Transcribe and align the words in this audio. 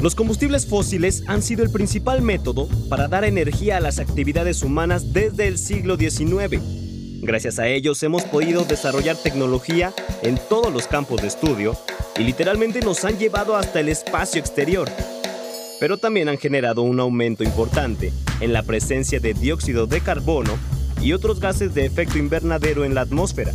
Los 0.00 0.14
combustibles 0.14 0.64
fósiles 0.64 1.24
han 1.26 1.42
sido 1.42 1.64
el 1.64 1.70
principal 1.70 2.22
método 2.22 2.68
para 2.88 3.08
dar 3.08 3.24
energía 3.24 3.78
a 3.78 3.80
las 3.80 3.98
actividades 3.98 4.62
humanas 4.62 5.12
desde 5.12 5.48
el 5.48 5.58
siglo 5.58 5.96
XIX. 5.96 6.62
Gracias 7.20 7.58
a 7.58 7.66
ellos 7.66 8.00
hemos 8.04 8.22
podido 8.22 8.62
desarrollar 8.62 9.16
tecnología 9.16 9.92
en 10.22 10.38
todos 10.48 10.72
los 10.72 10.86
campos 10.86 11.20
de 11.20 11.26
estudio 11.26 11.76
y 12.16 12.22
literalmente 12.22 12.80
nos 12.80 13.04
han 13.04 13.18
llevado 13.18 13.56
hasta 13.56 13.80
el 13.80 13.88
espacio 13.88 14.40
exterior. 14.40 14.88
Pero 15.80 15.98
también 15.98 16.28
han 16.28 16.38
generado 16.38 16.82
un 16.82 17.00
aumento 17.00 17.42
importante 17.42 18.12
en 18.40 18.52
la 18.52 18.62
presencia 18.62 19.18
de 19.18 19.34
dióxido 19.34 19.88
de 19.88 20.00
carbono 20.00 20.56
y 21.00 21.12
otros 21.12 21.40
gases 21.40 21.74
de 21.74 21.86
efecto 21.86 22.18
invernadero 22.18 22.84
en 22.84 22.94
la 22.94 23.00
atmósfera. 23.00 23.52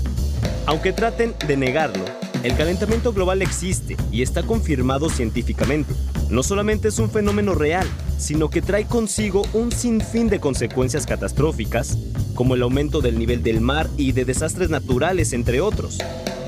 Aunque 0.65 0.91
traten 0.91 1.35
de 1.47 1.55
negarlo, 1.55 2.03
el 2.43 2.57
calentamiento 2.57 3.13
global 3.13 3.41
existe 3.41 3.95
y 4.11 4.21
está 4.21 4.43
confirmado 4.43 5.09
científicamente. 5.09 5.93
No 6.29 6.43
solamente 6.43 6.87
es 6.87 6.99
un 6.99 7.09
fenómeno 7.09 7.53
real, 7.53 7.87
sino 8.17 8.49
que 8.49 8.61
trae 8.61 8.85
consigo 8.85 9.43
un 9.53 9.71
sinfín 9.71 10.29
de 10.29 10.39
consecuencias 10.39 11.05
catastróficas, 11.05 11.97
como 12.33 12.55
el 12.55 12.63
aumento 12.63 13.01
del 13.01 13.19
nivel 13.19 13.43
del 13.43 13.61
mar 13.61 13.89
y 13.97 14.13
de 14.13 14.25
desastres 14.25 14.69
naturales, 14.69 15.33
entre 15.33 15.61
otros, 15.61 15.99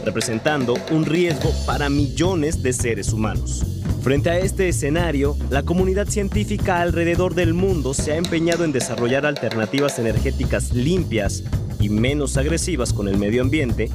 representando 0.04 0.76
un 0.92 1.06
riesgo 1.06 1.52
para 1.66 1.90
millones 1.90 2.64
de 2.64 2.74
seres 2.74 3.12
humanos. 3.14 3.66
Frente 4.02 4.30
a 4.30 4.40
este 4.40 4.70
escenario, 4.70 5.36
la 5.50 5.64
comunidad 5.64 6.08
científica 6.08 6.82
alrededor 6.82 7.34
del 7.34 7.54
mundo 7.54 7.94
se 7.94 8.14
ha 8.14 8.18
empeñado 8.18 8.64
en 8.64 8.72
desarrollar 8.72 9.26
alternativas 9.26 9.98
energéticas 10.00 10.74
limpias 10.74 11.44
y 11.80 11.90
menos 11.90 12.38
agresivas 12.38 12.94
con 12.94 13.08
el 13.08 13.18
medio 13.18 13.42
ambiente 13.42 13.90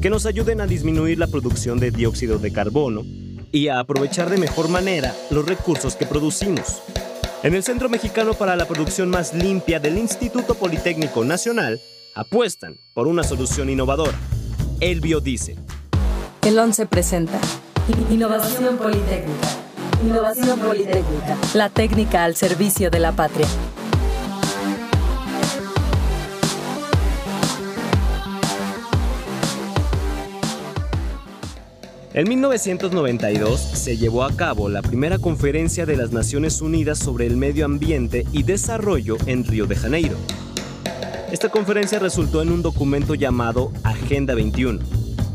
que 0.00 0.10
nos 0.10 0.24
ayuden 0.24 0.60
a 0.60 0.66
disminuir 0.66 1.18
la 1.18 1.26
producción 1.26 1.78
de 1.78 1.90
dióxido 1.90 2.38
de 2.38 2.52
carbono 2.52 3.04
y 3.52 3.68
a 3.68 3.78
aprovechar 3.78 4.30
de 4.30 4.36
mejor 4.36 4.68
manera 4.68 5.14
los 5.30 5.46
recursos 5.46 5.96
que 5.96 6.06
producimos. 6.06 6.82
En 7.42 7.54
el 7.54 7.62
Centro 7.62 7.88
Mexicano 7.88 8.34
para 8.34 8.56
la 8.56 8.66
Producción 8.66 9.10
Más 9.10 9.34
Limpia 9.34 9.78
del 9.78 9.98
Instituto 9.98 10.54
Politécnico 10.54 11.24
Nacional, 11.24 11.80
apuestan 12.14 12.76
por 12.94 13.06
una 13.06 13.22
solución 13.22 13.70
innovadora, 13.70 14.18
el 14.80 15.00
biodiesel. 15.00 15.58
El 16.42 16.58
11 16.58 16.86
presenta 16.86 17.38
Innovación 18.10 18.76
Politécnica. 18.78 19.48
Innovación 20.04 20.58
Politécnica. 20.58 21.36
La 21.54 21.68
técnica 21.70 22.24
al 22.24 22.34
servicio 22.34 22.90
de 22.90 22.98
la 22.98 23.12
patria. 23.12 23.46
En 32.16 32.26
1992 32.30 33.60
se 33.60 33.98
llevó 33.98 34.24
a 34.24 34.34
cabo 34.34 34.70
la 34.70 34.80
primera 34.80 35.18
conferencia 35.18 35.84
de 35.84 35.98
las 35.98 36.12
Naciones 36.12 36.62
Unidas 36.62 36.98
sobre 36.98 37.26
el 37.26 37.36
medio 37.36 37.66
ambiente 37.66 38.24
y 38.32 38.42
desarrollo 38.42 39.18
en 39.26 39.44
Río 39.44 39.66
de 39.66 39.76
Janeiro. 39.76 40.16
Esta 41.30 41.50
conferencia 41.50 41.98
resultó 41.98 42.40
en 42.40 42.52
un 42.52 42.62
documento 42.62 43.14
llamado 43.14 43.70
Agenda 43.84 44.34
21, 44.34 44.78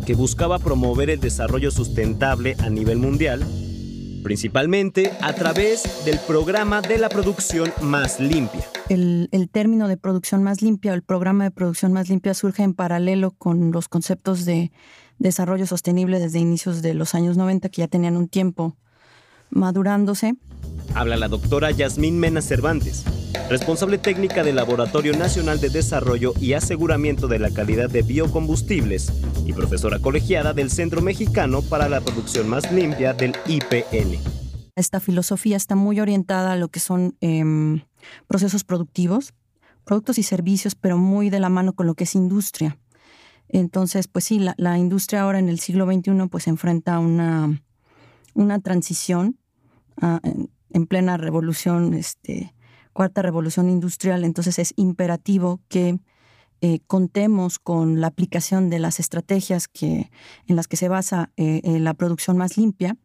que 0.08 0.16
buscaba 0.16 0.58
promover 0.58 1.12
el 1.12 1.20
desarrollo 1.20 1.70
sustentable 1.70 2.56
a 2.58 2.72
nivel 2.72 2.98
mundial, 2.98 3.46
principalmente 4.24 5.12
a 5.22 5.34
través 5.34 6.04
del 6.04 6.18
programa 6.26 6.82
de 6.82 6.98
la 6.98 7.09
producción 7.09 7.72
más 7.84 8.20
limpia. 8.20 8.66
El, 8.90 9.30
término 9.52 9.88
de 9.88 9.98
producción 9.98 10.42
más 10.42 10.64
limpia, 10.64 10.96
el 10.96 11.04
programa 11.04 11.44
de 11.44 11.52
producción 11.52 11.94
más 11.94 12.09
limpia 12.09 12.34
surge 12.34 12.64
en 12.64 12.74
paralelo 12.74 13.30
con 13.30 13.72
los 13.72 13.88
conceptos 13.88 14.46
de 14.46 14.72
desarrollo 15.22 15.67
sostenible 15.67 16.19
desde 16.19 16.39
inicios 16.39 16.81
de 16.81 16.94
los 16.94 17.16
años 17.16 17.38
90 17.38 17.69
que 17.69 17.81
ya 17.81 17.88
tenían 17.88 18.17
un 18.17 18.27
tiempo 18.27 18.75
madurándose. 19.50 20.36
Habla 20.95 21.17
la 21.17 21.28
doctora 21.28 21.72
Yasmín 21.72 22.19
Mena 22.19 22.41
Cervantes, 22.41 23.05
responsable 23.50 23.97
técnica 23.97 24.44
del 24.44 24.55
Laboratorio 24.55 25.16
Nacional 25.17 25.59
de 25.59 25.69
Desarrollo 25.69 26.33
y 26.39 26.53
Aseguramiento 26.53 27.28
de 27.28 27.39
la 27.39 27.52
Calidad 27.52 27.89
de 27.89 28.01
Biocombustibles 28.01 29.13
y 29.46 29.53
profesora 29.53 30.00
colegiada 30.00 30.53
del 30.53 30.72
Centro 30.72 31.01
Mexicano 31.01 31.62
para 31.62 31.88
la 31.88 32.01
Producción 32.01 32.50
Más 32.50 32.72
Limpia 32.72 33.13
del 33.13 33.35
IPN. 33.46 34.19
Esta 34.75 35.00
filosofía 35.00 35.57
está 35.57 35.75
muy 35.75 36.00
orientada 36.00 36.53
a 36.53 36.56
lo 36.56 36.69
que 36.69 36.79
son 36.79 37.16
em, 37.22 37.81
procesos 38.28 38.63
productivos, 38.63 39.34
productos 39.84 40.17
y 40.17 40.23
servicios, 40.23 40.75
pero 40.75 40.97
muy 40.97 41.29
de 41.29 41.40
la 41.40 41.50
mano 41.50 41.73
con 41.73 41.85
lo 41.85 41.94
que 41.94 42.06
es 42.06 42.16
industria. 42.16 42.78
Entonces, 43.53 44.07
pues 44.07 44.25
sí, 44.25 44.39
la, 44.39 44.78
industria 44.78 45.23
ahora 45.23 45.38
en 45.39 45.50
el 45.50 45.59
siglo 45.59 45.85
XXI 45.85 46.28
pues 46.29 46.47
enfrenta 46.47 47.00
una, 47.00 47.62
una 48.34 48.59
transición 48.59 49.38
ah, 50.01 50.22
en, 50.69 50.88
plena 50.88 51.17
revolución, 51.17 51.94
este, 51.94 52.56
cuarta 52.94 53.22
revolución 53.22 53.69
industrial. 53.69 54.23
Entonces 54.23 54.57
es 54.57 54.73
imperativo 54.78 55.59
que 55.67 56.00
eh, 56.61 56.79
contemos 56.88 57.59
con 57.59 58.00
la 58.00 58.07
aplicación 58.07 58.69
de 58.69 58.79
las 58.79 59.01
estrategias 59.01 59.67
que, 59.67 60.09
en 60.47 60.56
las 60.56 60.69
que 60.69 60.78
se 60.78 60.88
basa 60.88 61.31
eh, 61.35 61.61
la 61.79 61.94
producción 61.94 62.38
más 62.38 62.56
limpia, 62.56 62.95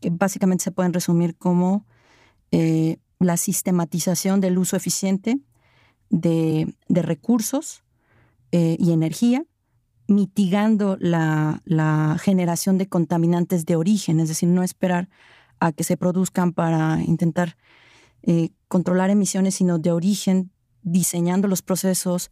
que 0.00 0.10
básicamente 0.10 0.64
se 0.64 0.72
pueden 0.72 0.92
resumir 0.92 1.34
como 1.34 1.86
eh, 2.50 2.98
la 3.20 3.38
sistematización 3.38 4.42
del 4.42 4.58
uso 4.58 4.76
eficiente 4.76 5.38
de, 6.10 6.74
de 6.88 7.02
recursos 7.02 7.80
y 8.52 8.92
energía 8.92 9.44
mitigando 10.06 10.96
la, 11.00 11.60
generación 12.20 12.78
de 12.78 12.88
contaminantes 12.88 13.66
de 13.66 13.76
origen, 13.76 14.20
es 14.20 14.28
decir, 14.28 14.48
no 14.48 14.62
esperar 14.62 15.08
a 15.60 15.72
que 15.72 15.84
se 15.84 15.96
produzcan 15.96 16.52
para 16.52 17.00
intentar 17.02 17.56
eh, 18.22 18.50
controlar 18.68 19.10
emisiones, 19.10 19.54
sino 19.54 19.78
de 19.78 19.92
origen, 19.92 20.50
diseñando 20.82 21.48
los 21.48 21.62
procesos, 21.62 22.30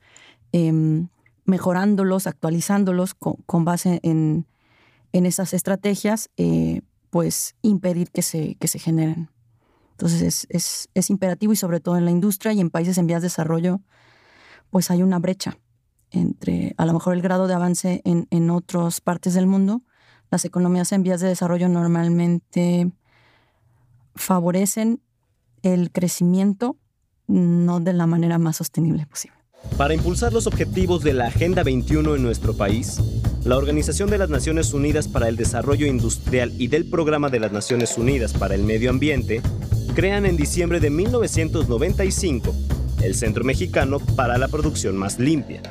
em, 0.52 1.08
mejorándolos, 1.44 2.26
actualizándolos 2.26 3.14
con, 3.14 3.64
base 3.64 4.00
en, 4.02 4.46
esas 5.12 5.52
estrategias, 5.52 6.30
eh, 6.36 6.82
pues 7.10 7.54
impedir 7.62 8.10
que 8.10 8.22
se, 8.22 8.54
que 8.56 8.68
se 8.68 8.78
generen. 8.78 9.30
Entonces 9.92 10.46
es, 10.48 10.88
es 10.94 11.10
imperativo 11.10 11.52
y 11.52 11.56
sobre 11.56 11.80
todo 11.80 11.96
en 11.96 12.04
la 12.04 12.10
industria 12.10 12.52
y 12.52 12.60
en 12.60 12.70
países 12.70 12.98
en 12.98 13.06
vías 13.06 13.22
de 13.22 13.26
desarrollo, 13.26 13.80
pues 14.70 14.90
hay 14.90 15.02
una 15.02 15.18
brecha 15.18 15.58
entre 16.12 16.74
a 16.76 16.86
lo 16.86 16.92
mejor 16.92 17.14
el 17.14 17.22
grado 17.22 17.46
de 17.46 17.54
avance 17.54 18.02
en, 18.04 18.26
en 18.30 18.50
otras 18.50 19.00
partes 19.00 19.34
del 19.34 19.46
mundo. 19.46 19.82
Las 20.30 20.44
economías 20.44 20.92
en 20.92 21.02
vías 21.02 21.20
de 21.20 21.28
desarrollo 21.28 21.68
normalmente 21.68 22.90
favorecen 24.14 25.00
el 25.62 25.90
crecimiento 25.90 26.76
no 27.26 27.80
de 27.80 27.92
la 27.92 28.06
manera 28.06 28.38
más 28.38 28.56
sostenible 28.56 29.06
posible. 29.06 29.36
Para 29.76 29.94
impulsar 29.94 30.32
los 30.32 30.46
objetivos 30.46 31.02
de 31.02 31.12
la 31.12 31.26
Agenda 31.26 31.62
21 31.62 32.16
en 32.16 32.22
nuestro 32.22 32.56
país, 32.56 33.00
la 33.44 33.56
Organización 33.56 34.10
de 34.10 34.18
las 34.18 34.28
Naciones 34.28 34.74
Unidas 34.74 35.08
para 35.08 35.28
el 35.28 35.36
Desarrollo 35.36 35.86
Industrial 35.86 36.52
y 36.58 36.68
del 36.68 36.88
Programa 36.88 37.28
de 37.28 37.40
las 37.40 37.52
Naciones 37.52 37.96
Unidas 37.96 38.32
para 38.32 38.54
el 38.54 38.64
Medio 38.64 38.90
Ambiente 38.90 39.40
crean 39.94 40.26
en 40.26 40.36
diciembre 40.36 40.80
de 40.80 40.90
1995 40.90 42.54
el 43.02 43.14
Centro 43.14 43.44
Mexicano 43.44 43.98
para 43.98 44.38
la 44.38 44.48
Producción 44.48 44.96
Más 44.96 45.18
Limpia, 45.18 45.62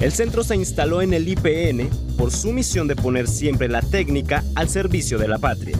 el 0.00 0.12
centro 0.12 0.44
se 0.44 0.54
instaló 0.54 1.02
en 1.02 1.12
el 1.12 1.26
IPN 1.28 1.88
por 2.16 2.30
su 2.30 2.52
misión 2.52 2.86
de 2.86 2.94
poner 2.94 3.26
siempre 3.26 3.68
la 3.68 3.80
técnica 3.80 4.44
al 4.54 4.68
servicio 4.68 5.18
de 5.18 5.26
la 5.26 5.38
patria. 5.38 5.76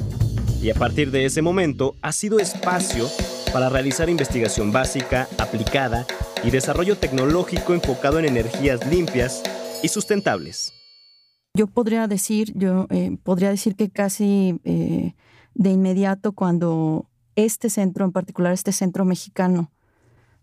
Y 0.61 0.71
a 0.71 0.75
partir 0.75 1.13
de 1.13 1.25
ese 1.25 1.41
momento 1.41 1.95
ha 2.03 2.11
sido 2.11 2.41
espacio 2.41 3.09
para 3.53 3.69
realizar 3.69 4.11
investigación 4.11 4.73
básica, 4.73 5.29
aplicada 5.39 6.05
y 6.43 6.51
desarrollo 6.51 6.97
tecnológico 6.97 7.75
enfocado 7.75 8.19
en 8.19 8.25
energías 8.25 8.85
limpias 8.87 9.43
y 9.83 9.89
sustentables. 9.89 10.73
Yo 11.55 11.69
podría 11.69 12.09
decir, 12.09 12.53
yo 12.55 12.87
eh, 12.91 13.17
podría 13.23 13.51
decir 13.51 13.77
que 13.77 13.89
casi 13.89 14.61
eh, 14.65 15.15
de 15.55 15.71
inmediato 15.71 16.33
cuando 16.33 17.09
este 17.37 17.71
centro, 17.71 18.05
en 18.05 18.13
particular 18.13 18.53
este 18.53 18.73
centro 18.73 19.05
mexicano, 19.05 19.71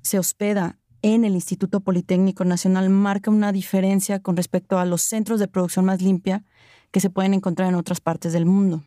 se 0.01 0.17
hospeda 0.17 0.79
en 1.13 1.23
el 1.23 1.35
Instituto 1.35 1.81
Politécnico 1.81 2.45
Nacional 2.45 2.89
marca 2.89 3.29
una 3.29 3.51
diferencia 3.51 4.19
con 4.21 4.35
respecto 4.35 4.79
a 4.79 4.85
los 4.85 5.03
centros 5.03 5.39
de 5.39 5.47
producción 5.47 5.85
más 5.85 6.01
limpia 6.01 6.43
que 6.89 6.99
se 6.99 7.11
pueden 7.11 7.35
encontrar 7.35 7.69
en 7.69 7.75
otras 7.75 8.01
partes 8.01 8.33
del 8.33 8.47
mundo, 8.47 8.83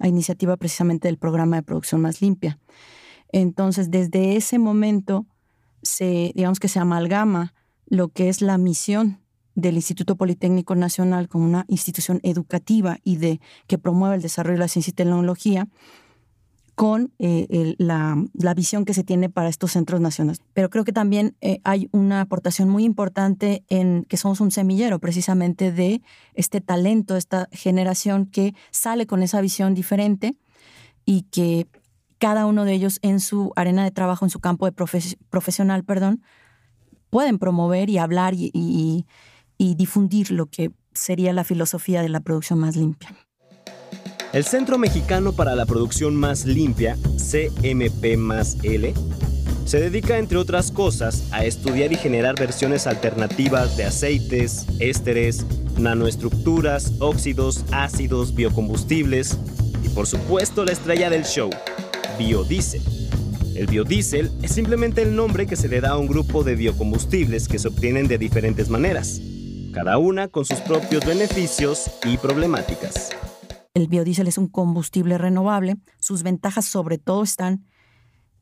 a 0.00 0.08
iniciativa 0.08 0.56
precisamente 0.56 1.06
del 1.06 1.16
programa 1.16 1.54
de 1.54 1.62
producción 1.62 2.00
más 2.00 2.22
limpia. 2.22 2.58
Entonces, 3.30 3.88
desde 3.88 4.34
ese 4.34 4.58
momento, 4.58 5.26
se, 5.80 6.32
digamos 6.34 6.58
que 6.58 6.66
se 6.66 6.80
amalgama 6.80 7.54
lo 7.86 8.08
que 8.08 8.28
es 8.28 8.42
la 8.42 8.58
misión 8.58 9.20
del 9.54 9.76
Instituto 9.76 10.16
Politécnico 10.16 10.74
Nacional 10.74 11.28
como 11.28 11.44
una 11.44 11.66
institución 11.68 12.18
educativa 12.24 12.98
y 13.04 13.18
de 13.18 13.40
que 13.68 13.78
promueve 13.78 14.16
el 14.16 14.22
desarrollo 14.22 14.56
de 14.56 14.64
la 14.64 14.68
ciencia 14.68 14.90
y 14.90 14.94
tecnología 14.94 15.68
con 16.80 17.12
eh, 17.18 17.74
la, 17.76 18.16
visión 18.56 18.86
que 18.86 18.94
se 18.94 19.04
tiene 19.04 19.28
para 19.28 19.50
estos 19.50 19.72
centros 19.72 20.00
nacionales. 20.00 20.40
Pero 20.54 20.70
creo 20.70 20.82
que 20.82 20.94
también 20.94 21.36
eh, 21.42 21.60
hay 21.62 21.90
una 21.92 22.22
aportación 22.22 22.70
muy 22.70 22.84
importante 22.84 23.64
en 23.68 24.06
que 24.08 24.16
somos 24.16 24.40
un 24.40 24.50
semillero 24.50 24.98
precisamente 24.98 25.72
de 25.72 26.00
este 26.32 26.62
talento, 26.62 27.18
esta 27.18 27.50
generación 27.52 28.24
que 28.24 28.54
sale 28.70 29.06
con 29.06 29.22
esa 29.22 29.42
visión 29.42 29.74
diferente 29.74 30.38
y 31.04 31.24
que 31.30 31.66
cada 32.16 32.46
uno 32.46 32.64
de 32.64 32.72
ellos 32.72 32.98
en 33.02 33.20
su 33.20 33.52
arena 33.56 33.84
de 33.84 33.90
trabajo, 33.90 34.24
en 34.24 34.30
su 34.30 34.40
campo 34.40 34.64
de 34.64 34.72
profesional, 34.72 35.84
perdón, 35.84 36.22
pueden 37.10 37.38
promover 37.38 37.90
y 37.90 37.98
hablar 37.98 38.32
y 38.32 39.04
difundir 39.58 40.30
lo 40.30 40.46
que 40.46 40.72
sería 40.94 41.34
la 41.34 41.44
filosofía 41.44 42.00
de 42.00 42.08
la 42.08 42.20
producción 42.20 42.58
más 42.58 42.74
limpia. 42.74 43.14
El 44.32 44.44
Centro 44.44 44.78
Mexicano 44.78 45.32
para 45.32 45.56
la 45.56 45.66
Producción 45.66 46.14
Más 46.14 46.44
Limpia, 46.44 46.96
CMP 47.16 48.16
se 49.64 49.80
dedica, 49.80 50.18
entre 50.18 50.38
otras 50.38 50.70
cosas, 50.70 51.24
a 51.32 51.44
estudiar 51.44 51.92
y 51.92 51.96
generar 51.96 52.38
versiones 52.38 52.86
alternativas 52.86 53.76
de 53.76 53.84
aceites, 53.84 54.66
ésteres, 54.78 55.44
nanoestructuras, 55.78 56.92
óxidos, 57.00 57.64
ácidos, 57.72 58.32
biocombustibles 58.32 59.36
y 59.84 59.88
por 59.88 60.06
supuesto 60.06 60.64
la 60.64 60.72
estrella 60.72 61.10
del 61.10 61.24
show, 61.24 61.50
biodiesel. 62.16 62.82
El 63.56 63.66
biodiesel 63.66 64.30
es 64.42 64.52
simplemente 64.52 65.02
el 65.02 65.16
nombre 65.16 65.48
que 65.48 65.56
se 65.56 65.66
le 65.66 65.80
da 65.80 65.90
a 65.90 65.98
un 65.98 66.06
grupo 66.06 66.44
de 66.44 66.54
biocombustibles 66.54 67.48
que 67.48 67.58
se 67.58 67.66
obtienen 67.66 68.06
de 68.06 68.18
diferentes 68.18 68.68
maneras, 68.68 69.20
cada 69.74 69.98
una 69.98 70.28
con 70.28 70.44
sus 70.44 70.60
propios 70.60 71.04
beneficios 71.04 71.90
y 72.04 72.16
problemáticas 72.16 73.10
el 73.74 73.88
biodiesel 73.88 74.28
es 74.28 74.38
un 74.38 74.48
combustible 74.48 75.18
renovable. 75.18 75.76
Sus 75.98 76.22
ventajas 76.22 76.64
sobre 76.64 76.98
todo 76.98 77.22
están 77.22 77.64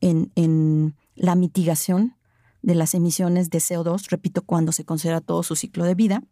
en, 0.00 0.94
la 1.14 1.34
mitigación 1.34 2.16
de 2.62 2.76
las 2.76 2.94
emisiones 2.94 3.50
de 3.50 3.58
CO2, 3.58 4.08
repito, 4.08 4.42
cuando 4.42 4.70
se 4.72 4.84
considera 4.84 5.20
todo 5.20 5.42
su 5.42 5.56
ciclo 5.56 5.84
de 5.84 5.94
vida. 5.94 6.22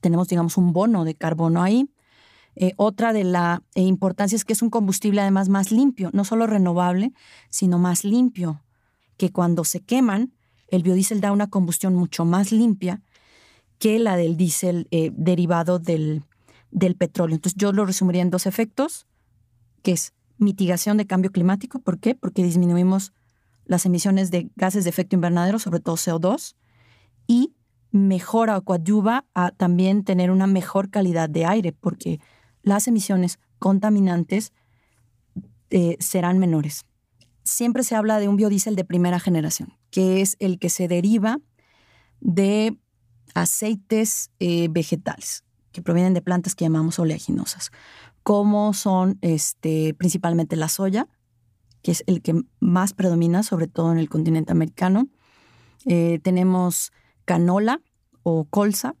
Tenemos, 0.00 0.28
digamos, 0.28 0.56
un 0.56 0.72
bono 0.72 1.04
de 1.04 1.14
carbono 1.14 1.62
ahí. 1.62 1.88
Eh, 2.56 2.72
otra 2.76 3.12
de 3.12 3.22
la 3.22 3.62
eh, 3.74 3.82
importancia 3.82 4.34
es 4.34 4.44
que 4.44 4.52
es 4.52 4.62
un 4.62 4.70
combustible 4.70 5.20
además 5.20 5.48
más 5.48 5.70
limpio, 5.70 6.10
no 6.12 6.24
solo 6.24 6.46
renovable, 6.46 7.12
sino 7.50 7.78
más 7.78 8.02
limpio, 8.04 8.62
que 9.16 9.30
cuando 9.30 9.62
se 9.62 9.80
queman, 9.80 10.32
el 10.68 10.82
biodiesel 10.82 11.20
da 11.20 11.32
una 11.32 11.48
combustión 11.48 11.94
mucho 11.94 12.24
más 12.24 12.50
limpia 12.50 13.02
que 13.78 13.98
la 13.98 14.16
del 14.16 14.36
diésel 14.36 14.88
eh, 14.90 15.12
derivado 15.14 15.78
del, 15.78 16.24
del 16.76 16.94
petróleo. 16.94 17.34
Entonces 17.34 17.56
yo 17.56 17.72
lo 17.72 17.86
resumiría 17.86 18.20
en 18.20 18.28
dos 18.28 18.46
efectos, 18.46 19.06
que 19.82 19.92
es 19.92 20.12
mitigación 20.36 20.98
de 20.98 21.06
cambio 21.06 21.32
climático. 21.32 21.78
¿Por 21.80 21.98
qué? 21.98 22.14
Porque 22.14 22.44
disminuimos 22.44 23.14
las 23.64 23.86
emisiones 23.86 24.30
de 24.30 24.50
gases 24.56 24.84
de 24.84 24.90
efecto 24.90 25.16
invernadero, 25.16 25.58
sobre 25.58 25.80
todo 25.80 25.96
CO2, 25.96 26.54
y 27.26 27.54
mejora 27.92 28.58
o 28.58 28.62
coadyuva 28.62 29.24
a 29.32 29.52
también 29.52 30.04
tener 30.04 30.30
una 30.30 30.46
mejor 30.46 30.90
calidad 30.90 31.30
de 31.30 31.46
aire, 31.46 31.72
porque 31.72 32.20
las 32.62 32.86
emisiones 32.86 33.38
contaminantes 33.58 34.52
eh, 35.70 35.96
serán 35.98 36.38
menores. 36.38 36.84
Siempre 37.42 37.84
se 37.84 37.94
habla 37.94 38.20
de 38.20 38.28
un 38.28 38.36
biodiesel 38.36 38.76
de 38.76 38.84
primera 38.84 39.18
generación, 39.18 39.72
que 39.90 40.20
es 40.20 40.36
el 40.40 40.58
que 40.58 40.68
se 40.68 40.88
deriva 40.88 41.40
de 42.20 42.76
aceites 43.34 44.30
eh, 44.40 44.68
vegetales 44.70 45.45
que 45.76 45.82
provienen 45.82 46.14
de 46.14 46.22
plantas 46.22 46.54
que 46.54 46.64
llamamos 46.64 46.98
oleaginosas, 46.98 47.70
como 48.22 48.72
son 48.72 49.18
este, 49.20 49.92
principalmente 49.92 50.56
la 50.56 50.70
soya, 50.70 51.06
que 51.82 51.92
es 51.92 52.02
el 52.06 52.22
que 52.22 52.34
más 52.60 52.94
predomina, 52.94 53.42
sobre 53.42 53.66
todo 53.66 53.92
en 53.92 53.98
el 53.98 54.08
continente 54.08 54.52
americano. 54.52 55.06
Eh, 55.84 56.18
tenemos 56.22 56.92
canola 57.26 57.82
o 58.22 58.46
colza 58.46 58.94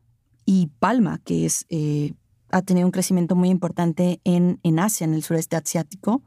y 0.44 0.66
palma, 0.78 1.18
que 1.24 1.46
es, 1.46 1.64
eh, 1.70 2.12
ha 2.50 2.60
tenido 2.60 2.86
un 2.86 2.92
crecimiento 2.92 3.36
muy 3.36 3.48
importante 3.48 4.20
en, 4.24 4.60
en 4.62 4.78
Asia, 4.78 5.06
en 5.06 5.14
el 5.14 5.22
sureste 5.22 5.56
asiático. 5.56 6.22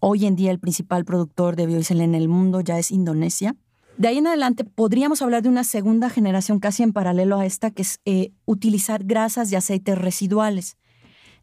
Hoy 0.00 0.26
en 0.26 0.34
día 0.34 0.50
el 0.50 0.58
principal 0.58 1.04
productor 1.04 1.54
de 1.54 1.66
biodiesel 1.66 2.00
en 2.00 2.16
el 2.16 2.28
mundo 2.28 2.62
ya 2.62 2.80
es 2.80 2.90
Indonesia. 2.90 3.54
De 3.98 4.06
ahí 4.06 4.18
en 4.18 4.28
adelante 4.28 4.62
podríamos 4.62 5.22
hablar 5.22 5.42
de 5.42 5.48
una 5.48 5.64
segunda 5.64 6.08
generación 6.08 6.60
casi 6.60 6.84
en 6.84 6.92
paralelo 6.92 7.36
a 7.36 7.46
esta, 7.46 7.72
que 7.72 7.82
es 7.82 7.98
eh, 8.04 8.30
utilizar 8.44 9.02
grasas 9.02 9.50
y 9.50 9.56
aceites 9.56 9.98
residuales, 9.98 10.76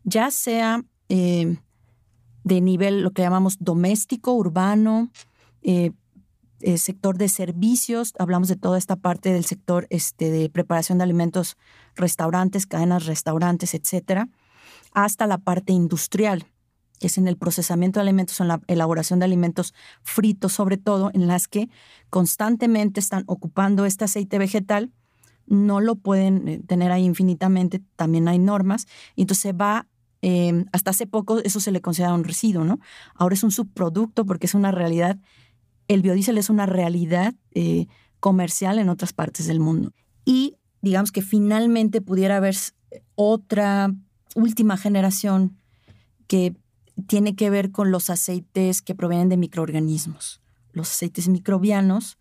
ya 0.06 0.32
sea 0.32 0.82
eh, 1.10 1.58
de 2.46 2.62
nivel 2.62 3.02
lo 3.02 3.12
que 3.12 3.24
llamamos 3.24 3.58
doméstico, 3.60 4.34
urbano, 4.34 5.12
eh, 5.64 5.92
sector 6.78 7.18
de 7.18 7.28
servicios, 7.28 8.14
hablamos 8.20 8.48
de 8.48 8.56
toda 8.56 8.78
esta 8.78 8.96
parte 8.96 9.34
del 9.34 9.44
sector 9.44 9.86
este, 9.90 10.32
de 10.32 10.50
preparación 10.50 10.98
de 10.98 11.04
alimentos, 11.04 11.58
restaurantes, 11.98 12.66
cadenas 12.66 13.06
restaurantes, 13.06 13.74
etcétera, 13.74 14.30
hasta 14.94 15.28
la 15.28 15.40
parte 15.40 15.74
industrial 15.74 16.48
que 17.00 17.08
es 17.08 17.18
en 17.18 17.28
el 17.28 17.38
procesamiento 17.38 18.00
de 18.00 18.04
alimentos, 18.04 18.40
en 18.40 18.48
la 18.48 18.62
elaboración 18.68 19.20
de 19.20 19.26
alimentos 19.26 19.74
fritos 20.02 20.54
sobre 20.54 20.78
todo, 20.78 21.12
en 21.14 21.28
las 21.28 21.48
que 21.48 21.70
constantemente 22.10 23.00
están 23.00 23.24
ocupando 23.28 23.86
este 23.86 24.06
aceite 24.06 24.38
vegetal, 24.38 24.92
no 25.48 25.80
lo 25.80 25.96
pueden 25.96 26.48
eh, 26.48 26.62
tener 26.66 26.92
ahí 26.92 27.04
infinitamente, 27.04 27.82
también 27.96 28.28
hay 28.28 28.40
normas, 28.40 28.88
y 29.16 29.22
entonces 29.22 29.54
va, 29.54 29.88
em, 30.22 30.66
hasta 30.72 30.92
hace 30.92 31.08
poco 31.08 31.40
eso 31.40 31.60
se 31.60 31.72
le 31.72 31.82
considera 31.82 32.14
un 32.14 32.24
residuo, 32.24 32.64
¿no? 32.64 32.80
Ahora 33.14 33.36
es 33.36 33.44
un 33.44 33.52
subproducto 33.52 34.26
porque 34.26 34.48
es 34.48 34.56
una 34.56 34.72
realidad, 34.72 35.18
el 35.88 36.02
biodiesel 36.02 36.38
es 36.38 36.50
una 36.50 36.66
realidad 36.66 37.36
eh, 37.52 37.88
comercial 38.20 38.80
en 38.80 38.90
otras 38.90 39.14
partes 39.14 39.46
del 39.46 39.60
mundo. 39.60 39.92
Y 40.26 40.58
digamos 40.82 41.12
que 41.12 41.22
finalmente 41.22 42.02
pudiera 42.02 42.38
haber 42.38 42.56
otra 43.16 43.94
última 44.36 44.78
generación 44.78 45.58
que 46.28 46.56
tiene 47.08 47.36
que 47.36 47.50
ver 47.50 47.72
con 47.72 47.92
los 47.92 48.10
aceites 48.10 48.82
que 48.82 48.96
provienen 48.96 49.30
de 49.30 49.38
microorganismos, 49.38 50.42
los 50.72 50.90
aceites 50.92 51.28
microbianos. 51.28 52.18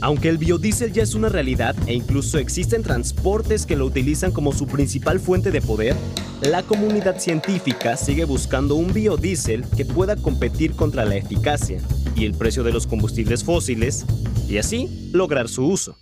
Aunque 0.00 0.28
el 0.28 0.38
biodiesel 0.38 0.92
ya 0.92 1.02
es 1.02 1.14
una 1.14 1.28
realidad 1.28 1.74
e 1.86 1.94
incluso 1.94 2.38
existen 2.38 2.82
transportes 2.82 3.64
que 3.64 3.76
lo 3.76 3.86
utilizan 3.86 4.32
como 4.32 4.52
su 4.52 4.66
principal 4.66 5.20
fuente 5.20 5.50
de 5.50 5.62
poder, 5.62 5.96
la 6.42 6.62
comunidad 6.62 7.18
científica 7.18 7.96
sigue 7.96 8.24
buscando 8.24 8.74
un 8.74 8.92
biodiesel 8.92 9.64
que 9.76 9.86
pueda 9.86 10.16
competir 10.16 10.72
contra 10.76 11.04
la 11.04 11.16
eficacia 11.16 11.80
y 12.14 12.26
el 12.26 12.34
precio 12.34 12.62
de 12.62 12.72
los 12.72 12.86
combustibles 12.86 13.42
fósiles 13.42 14.04
y 14.48 14.58
así 14.58 15.10
lograr 15.12 15.48
su 15.48 15.66
uso. 15.66 15.96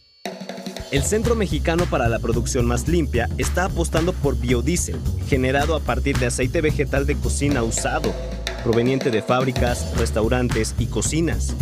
El 0.90 1.02
Centro 1.02 1.34
Mexicano 1.34 1.86
para 1.86 2.08
la 2.08 2.18
Producción 2.18 2.66
Más 2.66 2.88
Limpia 2.88 3.28
está 3.38 3.64
apostando 3.64 4.12
por 4.12 4.38
biodiesel, 4.38 4.96
generado 5.26 5.74
a 5.74 5.80
partir 5.80 6.18
de 6.18 6.26
aceite 6.26 6.60
vegetal 6.60 7.06
de 7.06 7.16
cocina 7.16 7.62
usado, 7.62 8.14
proveniente 8.62 9.10
de 9.10 9.22
fábricas, 9.22 9.96
restaurantes 9.96 10.74
y 10.78 10.86
cocinas. 10.86 11.54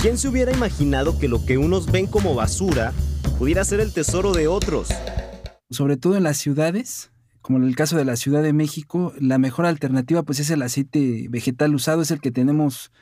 ¿Quién 0.00 0.16
se 0.16 0.28
hubiera 0.28 0.52
imaginado 0.52 1.18
que 1.18 1.28
lo 1.28 1.44
que 1.44 1.58
unos 1.58 1.90
ven 1.90 2.06
como 2.06 2.34
basura 2.34 2.92
pudiera 3.38 3.64
ser 3.64 3.80
el 3.80 3.92
tesoro 3.92 4.32
de 4.32 4.46
otros? 4.46 4.88
Sobre 5.70 5.96
todo 5.96 6.16
en 6.16 6.22
las 6.22 6.36
ciudades, 6.36 7.10
como 7.40 7.58
en 7.58 7.64
el 7.64 7.74
caso 7.74 7.96
de 7.96 8.04
la 8.04 8.16
Ciudad 8.16 8.42
de 8.42 8.52
México, 8.52 9.12
la 9.18 9.38
mejor 9.38 9.66
alternativa 9.66 10.22
pues 10.22 10.38
es 10.40 10.50
el 10.50 10.62
aceite 10.62 11.26
vegetal 11.30 11.74
usado, 11.74 12.02
es 12.02 12.10
el 12.10 12.20
que 12.20 12.30
tenemos 12.30 12.92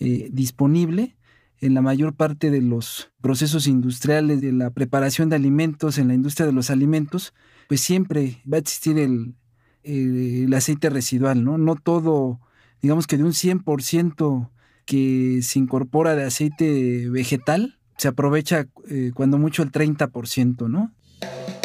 eh, 0.00 0.28
disponible 0.32 1.16
en 1.60 1.74
la 1.74 1.82
mayor 1.82 2.14
parte 2.14 2.50
de 2.50 2.62
los 2.62 3.10
procesos 3.20 3.66
industriales 3.66 4.40
de 4.40 4.52
la 4.52 4.70
preparación 4.70 5.28
de 5.28 5.36
alimentos, 5.36 5.98
en 5.98 6.08
la 6.08 6.14
industria 6.14 6.46
de 6.46 6.52
los 6.52 6.70
alimentos, 6.70 7.34
pues 7.68 7.80
siempre 7.80 8.42
va 8.50 8.56
a 8.56 8.60
existir 8.60 8.98
el, 8.98 9.34
el, 9.82 10.52
aceite 10.54 10.90
residual, 10.90 11.44
¿no? 11.44 11.58
No 11.58 11.76
todo, 11.76 12.40
digamos 12.82 13.06
que 13.06 13.16
de 13.16 13.24
un 13.24 13.32
100% 13.32 14.50
que 14.86 15.40
se 15.42 15.58
incorpora 15.58 16.16
de 16.16 16.24
aceite 16.24 17.08
vegetal, 17.10 17.78
se 17.96 18.08
aprovecha 18.08 18.66
eh, 18.88 19.12
cuando 19.14 19.38
mucho 19.38 19.62
el 19.62 19.70
30%, 19.70 20.68
¿no? 20.68 20.92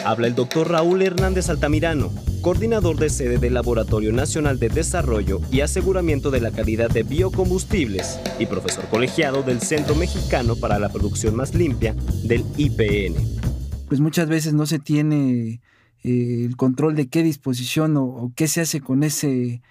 Habla 0.05 0.27
el 0.27 0.35
doctor 0.35 0.69
Raúl 0.69 1.01
Hernández 1.01 1.50
Altamirano, 1.50 2.13
coordinador 2.41 2.95
de 2.97 3.09
sede 3.09 3.39
del 3.39 3.55
Laboratorio 3.55 4.13
Nacional 4.13 4.59
de 4.59 4.69
Desarrollo 4.69 5.41
y 5.51 5.62
Aseguramiento 5.62 6.29
de 6.29 6.41
la 6.41 6.51
Calidad 6.51 6.91
de 6.91 7.01
Biocombustibles 7.01 8.19
y 8.38 8.45
profesor 8.45 8.85
colegiado 8.89 9.41
del 9.41 9.62
Centro 9.62 9.95
Mexicano 9.95 10.57
para 10.57 10.77
la 10.77 10.89
Producción 10.89 11.35
Más 11.35 11.55
Limpia 11.55 11.95
del 12.24 12.45
IPN. 12.55 13.15
Pues 13.88 14.00
muchas 14.00 14.29
veces 14.29 14.53
no 14.53 14.67
se 14.67 14.77
tiene 14.77 15.59
eh, 16.03 16.45
el 16.45 16.55
control 16.55 16.93
de 16.93 17.07
qué 17.07 17.24
disposición 17.24 17.97
o, 17.97 18.31
qué 18.35 18.47
se 18.47 18.62
hace 18.62 18.81
con 18.81 19.01
ese 19.01 19.63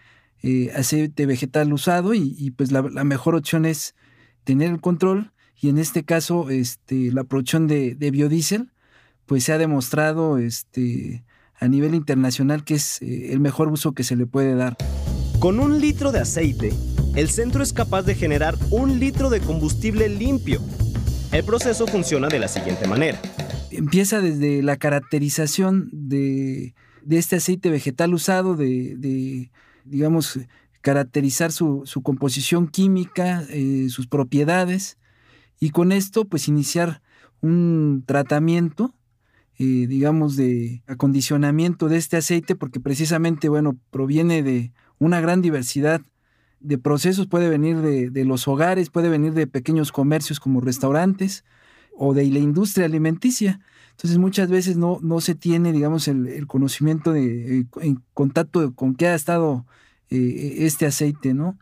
eh, 0.42 0.72
aceite 0.74 1.26
vegetal 1.26 1.72
usado 1.72 2.12
y, 2.12 2.50
pues 2.56 2.72
la, 2.72 2.82
mejor 2.82 3.36
opción 3.36 3.66
es 3.66 3.94
tener 4.42 4.72
el 4.72 4.80
control 4.80 5.30
y 5.60 5.68
en 5.68 5.78
este 5.78 6.02
caso 6.02 6.50
este, 6.50 7.12
la 7.12 7.22
producción 7.22 7.68
de, 7.68 7.94
de 7.94 8.10
biodiesel 8.10 8.73
pues 9.26 9.44
se 9.44 9.52
ha 9.52 9.58
demostrado 9.58 10.38
este, 10.38 11.24
a 11.58 11.68
nivel 11.68 11.94
internacional 11.94 12.64
que 12.64 12.74
es 12.74 13.00
eh, 13.02 13.32
el 13.32 13.40
mejor 13.40 13.68
uso 13.68 13.92
que 13.92 14.04
se 14.04 14.16
le 14.16 14.26
puede 14.26 14.54
dar. 14.54 14.76
Con 15.38 15.60
un 15.60 15.80
litro 15.80 16.12
de 16.12 16.20
aceite, 16.20 16.72
el 17.16 17.28
centro 17.28 17.62
es 17.62 17.72
capaz 17.72 18.02
de 18.02 18.14
generar 18.14 18.56
un 18.70 18.98
litro 18.98 19.30
de 19.30 19.40
combustible 19.40 20.08
limpio. 20.08 20.60
El 21.32 21.44
proceso 21.44 21.86
funciona 21.86 22.28
de 22.28 22.38
la 22.38 22.48
siguiente 22.48 22.86
manera. 22.86 23.20
Empieza 23.70 24.20
desde 24.20 24.62
la 24.62 24.76
caracterización 24.76 25.88
de, 25.92 26.74
este 27.10 27.36
aceite 27.36 27.70
vegetal 27.70 28.14
usado, 28.14 28.54
de, 28.54 29.50
digamos, 29.84 30.38
caracterizar 30.80 31.50
su, 31.50 31.84
composición 32.02 32.68
química, 32.68 33.42
eh, 33.50 33.88
sus 33.90 34.06
propiedades, 34.06 34.98
y 35.58 35.70
con 35.70 35.92
esto 35.92 36.24
pues 36.24 36.46
iniciar 36.46 37.02
un 37.40 38.04
tratamiento, 38.06 38.94
eh, 39.58 39.86
digamos, 39.88 40.36
de 40.36 40.82
acondicionamiento 40.86 41.88
de 41.88 41.96
este 41.96 42.16
aceite, 42.16 42.56
porque 42.56 42.80
precisamente, 42.80 43.48
bueno, 43.48 43.78
proviene 43.90 44.42
de 44.42 44.72
una 44.98 45.20
gran 45.20 45.42
diversidad 45.42 46.00
de 46.60 46.78
procesos, 46.78 47.26
puede 47.26 47.48
venir 47.48 47.76
de, 47.78 48.24
los 48.24 48.48
hogares, 48.48 48.90
puede 48.90 49.08
venir 49.08 49.32
de 49.32 49.46
pequeños 49.46 49.92
comercios 49.92 50.40
como 50.40 50.60
restaurantes 50.60 51.44
o 51.96 52.14
de 52.14 52.24
la 52.30 52.38
industria 52.38 52.86
alimenticia. 52.86 53.60
Entonces 53.92 54.18
muchas 54.18 54.48
veces 54.48 54.76
no, 54.76 54.98
no 55.02 55.20
se 55.20 55.34
tiene, 55.34 55.72
digamos, 55.72 56.08
el, 56.08 56.46
conocimiento 56.48 57.12
de, 57.12 57.60
eh, 57.60 57.66
en 57.82 58.02
contacto 58.12 58.74
con 58.74 58.96
qué 58.96 59.06
ha 59.08 59.14
estado 59.14 59.66
eh, 60.10 60.56
este 60.60 60.86
aceite, 60.86 61.32
¿no? 61.32 61.58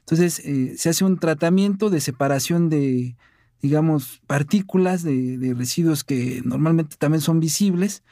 Entonces 0.00 0.42
se 0.78 0.88
hace 0.88 1.04
un 1.04 1.18
tratamiento 1.18 1.88
de 1.88 2.00
separación 2.00 2.68
de, 2.68 3.16
digamos, 3.64 4.20
partículas 4.26 5.02
de, 5.02 5.54
residuos 5.56 6.04
que 6.04 6.42
normalmente 6.44 6.96
también 6.98 7.22
son 7.22 7.40
visibles 7.40 8.02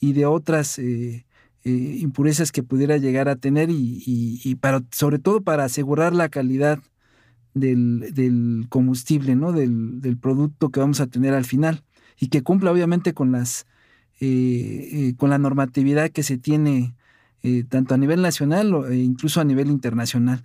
y 0.00 0.14
de 0.14 0.26
otras 0.26 0.80
eh, 0.80 1.24
impurezas 1.62 2.50
que 2.50 2.64
pudiera 2.64 2.96
llegar 2.96 3.28
a 3.28 3.36
tener 3.36 3.68
y, 3.70 4.56
para, 4.56 4.82
sobre 4.90 5.20
todo 5.20 5.42
para 5.42 5.62
asegurar 5.62 6.12
la 6.12 6.28
calidad 6.28 6.80
del, 7.54 8.66
combustible, 8.68 9.36
¿no? 9.36 9.52
Del, 9.52 10.18
producto 10.20 10.70
que 10.70 10.80
vamos 10.80 10.98
a 11.00 11.06
tener 11.06 11.34
al 11.34 11.44
final 11.44 11.84
y 12.18 12.26
que 12.26 12.42
cumpla 12.42 12.72
obviamente 12.72 13.14
con 13.14 13.30
las 13.30 13.64
con 14.18 15.30
la 15.30 15.38
normatividad 15.38 16.10
que 16.10 16.24
se 16.24 16.36
tiene 16.36 16.96
eh, 17.44 17.62
tanto 17.62 17.94
a 17.94 17.96
nivel 17.96 18.22
nacional 18.22 18.74
e 18.90 18.96
incluso 18.96 19.40
a 19.40 19.44
nivel 19.44 19.70
internacional. 19.70 20.44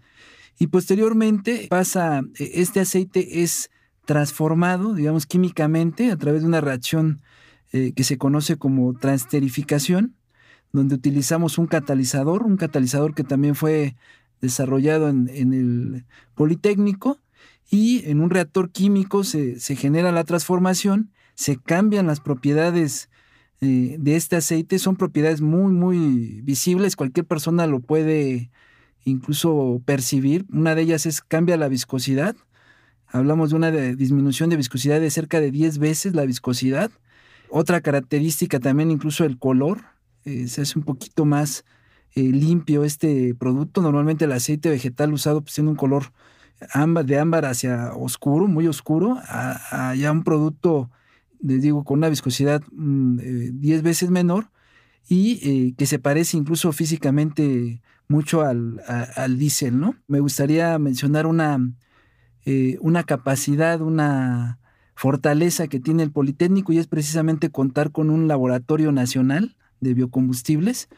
Y 0.60 0.68
posteriormente 0.68 1.66
pasa, 1.68 2.22
eh, 2.38 2.52
este 2.54 2.80
aceite 2.80 3.42
es 3.42 3.72
transformado, 4.06 4.94
digamos, 4.94 5.26
químicamente 5.26 6.12
a 6.12 6.18
través 6.18 6.42
de 6.42 6.48
una 6.48 6.62
reacción 6.62 7.22
eh, 7.72 7.94
que 7.96 8.04
se 8.04 8.18
conoce 8.18 8.58
como 8.58 8.94
transterificación, 8.94 10.16
donde 10.74 10.96
utilizamos 10.96 11.58
un 11.58 11.68
catalizador, 11.68 12.44
un 12.44 12.58
catalizador 12.58 13.14
que 13.14 13.24
también 13.24 13.56
fue 13.56 13.96
desarrollado 14.42 15.10
en, 15.10 15.30
el 15.30 16.06
Politécnico, 16.36 17.20
y 17.70 18.10
en 18.10 18.20
un 18.20 18.30
reactor 18.30 18.72
químico 18.72 19.24
se, 19.24 19.60
se 19.60 19.76
genera 19.76 20.12
la 20.12 20.26
transformación, 20.26 21.12
se 21.36 21.58
cambian 21.58 22.08
las 22.08 22.20
propiedades 22.20 23.10
eh, 23.64 23.98
de 24.00 24.16
este 24.16 24.36
aceite 24.38 24.80
son 24.80 24.96
propiedades 24.96 25.42
muy, 25.42 25.72
muy 25.72 26.42
visibles. 26.42 26.96
Cualquier 26.96 27.28
persona 27.28 27.68
lo 27.68 27.80
puede 27.80 28.50
incluso 29.06 29.82
percibir. 29.86 30.46
Una 30.52 30.74
de 30.74 30.82
ellas 30.82 31.06
es 31.06 31.22
cambia 31.22 31.58
la 31.58 31.68
viscosidad. 31.68 32.36
Hablamos 33.12 33.50
de 33.52 33.56
una 33.56 33.72
disminución 33.72 34.50
de 34.50 34.58
viscosidad 34.58 35.00
de 35.00 35.10
cerca 35.10 35.40
de 35.40 35.52
10 35.52 35.78
veces 35.78 36.16
la 36.16 36.26
viscosidad. 36.26 36.92
Otra 37.50 37.82
característica 37.82 38.60
también 38.60 38.92
incluso 38.92 39.26
el 39.26 39.38
color. 39.38 39.82
Eh, 40.24 40.48
se 40.48 40.62
hace 40.62 40.80
un 40.80 40.86
poquito 40.86 41.26
más 41.26 41.66
eh, 42.14 42.22
limpio 42.22 42.84
este 42.84 43.36
producto. 43.36 43.82
Normalmente 43.82 44.26
el 44.26 44.32
aceite 44.32 44.70
vegetal 44.70 45.14
usado 45.14 45.42
pues, 45.42 45.56
tiene 45.56 45.70
un 45.70 45.76
color 45.76 46.14
de 47.06 47.20
ámbar 47.20 47.46
hacia 47.46 47.94
oscuro, 47.94 48.48
muy 48.48 48.68
oscuro, 48.68 49.18
a, 49.28 49.96
ya 49.96 50.12
un 50.12 50.24
producto 50.24 50.92
les 51.42 51.62
digo, 51.62 51.84
con 51.84 52.00
una 52.00 52.10
viscosidad 52.10 52.62
10 52.62 52.72
mm, 52.72 53.20
eh, 53.20 53.82
veces 53.82 54.10
menor 54.10 54.50
y 55.08 55.40
eh, 55.44 55.74
que 55.78 55.86
se 55.86 56.00
parece 56.00 56.38
incluso 56.38 56.72
físicamente 56.72 57.82
mucho 58.08 58.42
al, 58.42 58.82
diésel, 59.38 59.80
¿no? 59.80 59.96
Me 60.08 60.20
gustaría 60.20 60.78
mencionar 60.78 61.26
una, 61.26 61.58
eh, 62.46 62.78
una 62.82 63.04
capacidad, 63.04 63.82
una 63.82 64.60
fortaleza 64.96 65.68
que 65.68 65.80
tiene 65.80 66.04
el 66.04 66.12
Politécnico 66.12 66.74
y 66.74 66.78
es 66.78 66.88
precisamente 66.88 67.50
contar 67.50 67.92
con 67.92 68.10
un 68.10 68.28
laboratorio 68.28 68.92
nacional 68.92 69.56
de 69.80 69.94
biocombustibles, 69.94 70.90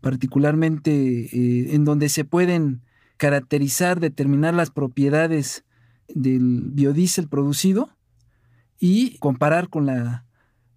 particularmente 0.00 1.74
en 1.74 1.84
donde 1.84 2.08
se 2.08 2.24
pueden 2.24 2.82
caracterizar, 3.16 4.00
determinar 4.00 4.54
las 4.54 4.70
propiedades 4.70 5.64
del 6.08 6.62
biodiesel 6.72 7.28
producido 7.28 7.90
y 8.78 9.18
comparar 9.18 9.68
con, 9.68 9.86
la, 9.86 10.24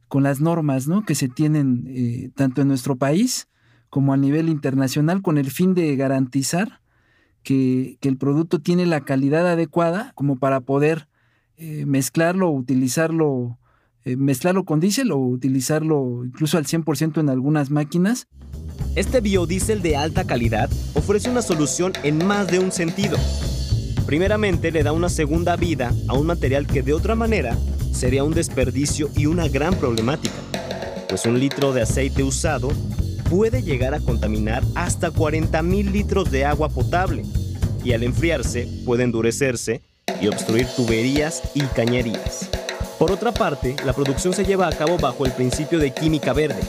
con 0.08 0.24
las 0.24 0.42
normas 0.42 0.88
¿no? 0.88 1.06
que 1.06 1.16
se 1.16 1.30
tienen 1.30 1.86
eh, 1.88 2.32
tanto 2.36 2.62
en 2.62 2.68
nuestro 2.68 2.98
país 2.98 3.48
como 3.90 4.14
a 4.14 4.18
nivel 4.18 4.50
internacional 4.50 5.22
con 5.22 5.38
el 5.38 5.52
fin 5.52 5.74
de 5.74 5.96
garantizar 5.96 6.81
que, 7.44 7.98
el 8.02 8.18
producto 8.18 8.60
tiene 8.60 8.86
la 8.86 9.02
calidad 9.02 9.48
adecuada 9.48 10.12
como 10.16 10.38
para 10.38 10.62
poder 10.62 11.08
eh, 11.58 11.86
mezclarlo 11.86 12.50
o 12.50 12.52
utilizarlo, 12.52 13.58
eh, 14.06 14.16
mezclarlo 14.16 14.64
con 14.64 14.80
diésel 14.80 15.12
o 15.12 15.18
utilizarlo 15.18 16.24
incluso 16.26 16.58
al 16.58 16.66
100% 16.66 17.20
en 17.20 17.30
algunas 17.30 17.70
máquinas. 17.70 18.28
Este 18.96 19.22
biodiesel 19.22 19.82
de 19.82 19.96
alta 19.96 20.26
calidad 20.26 20.70
ofrece 20.96 21.30
una 21.30 21.42
solución 21.42 21.94
en 22.04 22.26
más 22.26 22.48
de 22.48 22.60
un 22.60 22.72
sentido. 22.72 23.18
Primeramente 24.06 24.72
le 24.72 24.84
da 24.84 24.92
una 24.92 25.10
segunda 25.10 25.56
vida 25.56 25.94
a 26.08 26.14
un 26.14 26.26
material 26.26 26.68
que 26.68 26.82
de 26.82 26.94
otra 26.94 27.16
manera 27.16 27.58
sería 27.94 28.24
un 28.24 28.34
desperdicio 28.34 29.10
y 29.16 29.28
una 29.28 29.48
gran 29.48 29.76
problemática, 29.76 30.36
pues 31.08 31.26
un 31.26 31.40
litro 31.40 31.72
de 31.72 31.84
aceite 31.84 32.24
usado 32.24 32.70
puede 33.32 33.64
llegar 33.64 33.94
a 33.94 34.02
contaminar 34.02 34.62
hasta 34.76 35.10
40.000 35.10 35.90
litros 35.90 36.30
de 36.32 36.44
agua 36.44 36.68
potable 36.68 37.24
y 37.82 37.94
al 37.94 38.04
enfriarse 38.04 38.68
puede 38.86 39.06
endurecerse 39.06 39.82
y 40.20 40.28
obstruir 40.28 40.68
tuberías 40.76 41.42
y 41.56 41.62
cañerías. 41.62 42.50
Por 43.00 43.10
otra 43.10 43.32
parte, 43.32 43.78
la 43.86 43.94
producción 43.94 44.34
se 44.34 44.44
lleva 44.44 44.68
a 44.68 44.74
cabo 44.74 44.98
bajo 44.98 45.26
el 45.26 45.32
principio 45.32 45.80
de 45.80 45.94
química 45.94 46.34
verde, 46.34 46.60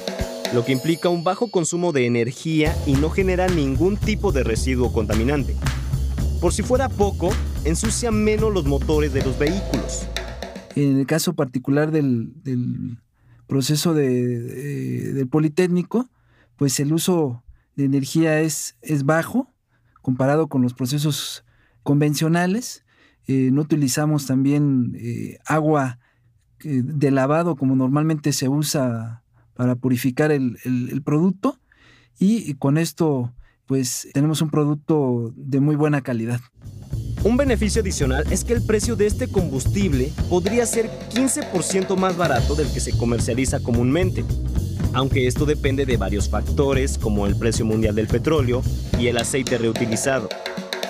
lo 0.54 0.64
que 0.64 0.71
implica 0.71 1.09
un 1.09 1.25
bajo 1.25 1.50
consumo 1.50 1.90
de 1.90 2.07
energía 2.07 2.76
y 2.87 2.92
no 2.92 3.11
genera 3.11 3.49
ningún 3.49 3.97
tipo 3.97 4.31
de 4.31 4.45
residuo 4.45 4.92
contaminante. 4.92 5.57
Por 6.40 6.52
si 6.52 6.62
fuera 6.62 6.88
poco, 6.88 7.31
ensucia 7.64 8.12
menos 8.12 8.54
los 8.54 8.66
motores 8.66 9.12
de 9.12 9.25
los 9.25 9.37
vehículos, 9.37 10.07
en 10.76 11.00
el 11.00 11.07
caso 11.07 11.35
particular 11.35 11.90
del, 11.90 12.31
proceso 13.49 13.95
del 13.95 15.28
Politécnico, 15.28 16.09
pues 16.62 16.78
el 16.78 16.92
uso 16.92 17.42
de 17.75 17.87
energía 17.87 18.38
es, 18.38 18.76
es 18.83 19.04
bajo 19.04 19.52
comparado 20.00 20.47
con 20.47 20.62
los 20.62 20.75
procesos 20.75 21.45
convencionales. 21.83 22.85
Eh, 23.26 23.50
no 23.52 23.62
utilizamos 23.62 24.26
también 24.26 24.97
eh, 24.97 25.38
agua 25.45 25.99
eh, 26.62 26.83
de 26.85 27.11
lavado 27.11 27.57
como 27.57 27.75
normalmente 27.75 28.33
se 28.33 28.49
usa 28.49 29.25
para 29.54 29.75
purificar 29.75 30.31
el, 30.31 30.57
el 30.64 31.02
producto 31.02 31.59
y 32.16 32.54
con 32.54 32.78
esto 32.78 33.35
pues 33.66 34.09
tenemos 34.14 34.40
un 34.40 34.50
producto 34.50 35.33
de 35.35 35.59
muy 35.59 35.75
buena 35.75 36.00
calidad. 36.00 36.40
Un 37.25 37.37
beneficio 37.37 37.83
adicional 37.83 38.25
es 38.31 38.45
que 38.45 38.52
el 38.52 38.64
precio 38.64 38.95
de 38.95 39.09
este 39.09 39.26
combustible 39.26 40.12
podría 40.31 40.64
ser 40.66 40.88
15% 41.12 41.97
más 41.97 42.16
barato 42.16 42.54
del 42.54 42.73
que 42.73 42.78
se 42.78 42.97
comercializa 42.97 43.59
comúnmente, 43.59 44.25
aunque 44.95 45.27
esto 45.27 45.47
depende 45.47 45.87
de 45.87 45.97
varios 45.97 46.29
factores 46.29 46.99
como 46.99 47.27
el 47.27 47.37
precio 47.37 47.65
mundial 47.65 47.95
del 47.95 48.07
petróleo 48.07 48.63
y 48.99 49.07
el 49.09 49.19
aceite 49.19 49.59
reutilizado. 49.59 50.29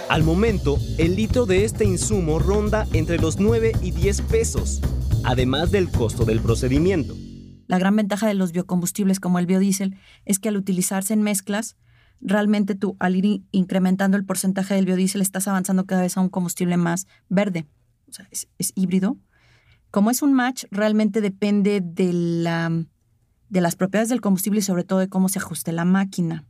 Al 0.08 0.22
momento, 0.22 0.78
el 0.98 1.16
litro 1.16 1.46
de 1.46 1.64
este 1.64 1.84
insumo 1.84 2.38
ronda 2.38 2.86
entre 2.92 3.18
los 3.18 3.40
9 3.40 3.72
y 3.80 3.92
10 3.92 4.22
pesos, 4.22 4.80
además 5.24 5.70
del 5.70 5.90
costo 5.90 6.24
del 6.24 6.40
procedimiento. 6.40 7.14
La 7.66 7.78
gran 7.78 7.96
ventaja 7.96 8.26
de 8.26 8.34
los 8.34 8.52
biocombustibles 8.52 9.20
como 9.20 9.38
el 9.38 9.46
biodiesel 9.46 9.96
es 10.26 10.38
que 10.38 10.50
al 10.50 10.58
utilizarse 10.58 11.14
en 11.14 11.22
mezclas, 11.22 11.76
realmente 12.20 12.74
tú 12.74 12.96
al 13.00 13.16
ir 13.16 13.42
incrementando 13.50 14.16
el 14.16 14.24
porcentaje 14.24 14.74
del 14.74 14.84
biodiesel 14.84 15.22
estás 15.22 15.48
avanzando 15.48 15.86
cada 15.86 16.02
vez 16.02 16.16
a 16.16 16.20
un 16.20 16.28
combustible 16.28 16.76
más 16.76 17.06
verde, 17.28 17.66
o 18.08 18.12
sea, 18.12 18.28
es, 18.30 18.48
híbrido. 18.74 19.16
Como 19.90 20.10
es 20.10 20.22
un 20.22 20.34
match, 20.34 20.64
realmente 20.70 21.20
depende 21.20 21.80
de, 21.82 22.12
la, 22.12 22.84
de 23.52 23.60
las 23.60 23.76
propiedades 23.76 24.08
del 24.08 24.22
combustible 24.22 24.60
y 24.60 24.62
sobre 24.62 24.82
todo 24.82 24.98
de 24.98 25.08
cómo 25.08 25.28
se 25.28 25.38
ajuste 25.38 25.72
la 25.72 25.84
máquina. 25.84 26.46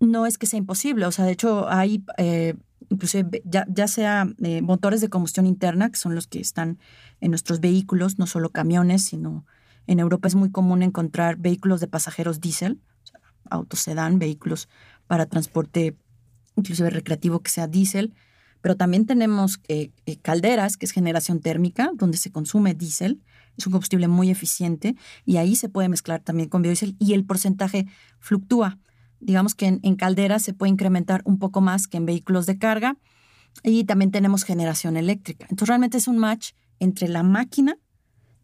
No 0.00 0.26
es 0.26 0.36
que 0.36 0.46
sea 0.46 0.58
imposible, 0.58 1.06
o 1.06 1.12
sea, 1.12 1.24
de 1.24 1.30
hecho 1.30 1.68
hay, 1.68 2.04
eh, 2.18 2.56
inclusive 2.90 3.40
ya, 3.44 3.64
ya 3.68 3.86
sea 3.86 4.26
eh, 4.42 4.60
motores 4.60 5.00
de 5.00 5.08
combustión 5.08 5.46
interna, 5.46 5.90
que 5.90 5.96
son 5.96 6.16
los 6.16 6.26
que 6.26 6.40
están 6.40 6.80
en 7.20 7.30
nuestros 7.30 7.60
vehículos, 7.60 8.18
no 8.18 8.26
solo 8.26 8.50
camiones, 8.50 9.04
sino 9.04 9.46
en 9.86 10.00
Europa 10.00 10.26
es 10.26 10.34
muy 10.34 10.50
común 10.50 10.82
encontrar 10.82 11.36
vehículos 11.36 11.80
de 11.80 11.86
pasajeros 11.86 12.40
diésel, 12.40 12.80
autos 13.48 13.78
sedán, 13.78 14.18
vehículos 14.18 14.68
para 15.06 15.26
transporte 15.26 15.96
inclusive 16.56 16.90
recreativo 16.90 17.40
que 17.40 17.50
sea 17.50 17.68
diésel, 17.68 18.12
pero 18.60 18.76
también 18.76 19.06
tenemos 19.06 19.60
eh, 19.68 19.92
eh, 20.06 20.16
calderas, 20.16 20.76
que 20.76 20.86
es 20.86 20.90
generación 20.90 21.38
térmica, 21.38 21.92
donde 21.94 22.18
se 22.18 22.32
consume 22.32 22.74
diésel, 22.74 23.20
es 23.56 23.66
un 23.66 23.72
combustible 23.72 24.08
muy 24.08 24.30
eficiente 24.30 24.96
y 25.24 25.36
ahí 25.36 25.56
se 25.56 25.68
puede 25.68 25.88
mezclar 25.88 26.20
también 26.20 26.48
con 26.48 26.62
biodiesel 26.62 26.96
y 26.98 27.12
el 27.12 27.24
porcentaje 27.24 27.86
fluctúa 28.18 28.78
digamos 29.24 29.54
que 29.54 29.66
en, 29.66 29.96
calderas 29.96 30.42
se 30.42 30.52
puede 30.52 30.70
incrementar 30.70 31.22
un 31.24 31.38
poco 31.38 31.60
más 31.60 31.88
que 31.88 31.96
en 31.96 32.06
vehículos 32.06 32.46
de 32.46 32.58
carga 32.58 32.98
y 33.62 33.84
también 33.84 34.10
tenemos 34.10 34.44
generación 34.44 34.96
eléctrica. 34.96 35.46
Entonces 35.48 35.68
realmente 35.68 35.96
es 35.96 36.08
un 36.08 36.18
match 36.18 36.52
entre 36.78 37.08
la 37.08 37.22
máquina 37.22 37.78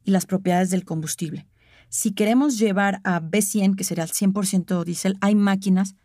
y 0.04 0.10
las 0.10 0.24
propiedades 0.24 0.70
del 0.70 0.84
combustible. 0.84 1.46
Si 1.90 2.12
queremos 2.12 2.58
llevar 2.58 3.00
a 3.04 3.20
B100, 3.20 3.76
que 3.76 3.84
sería 3.84 4.04
el 4.04 4.10
100% 4.10 4.84
diésel, 4.84 5.18
hay 5.20 5.34
máquinas 5.34 5.96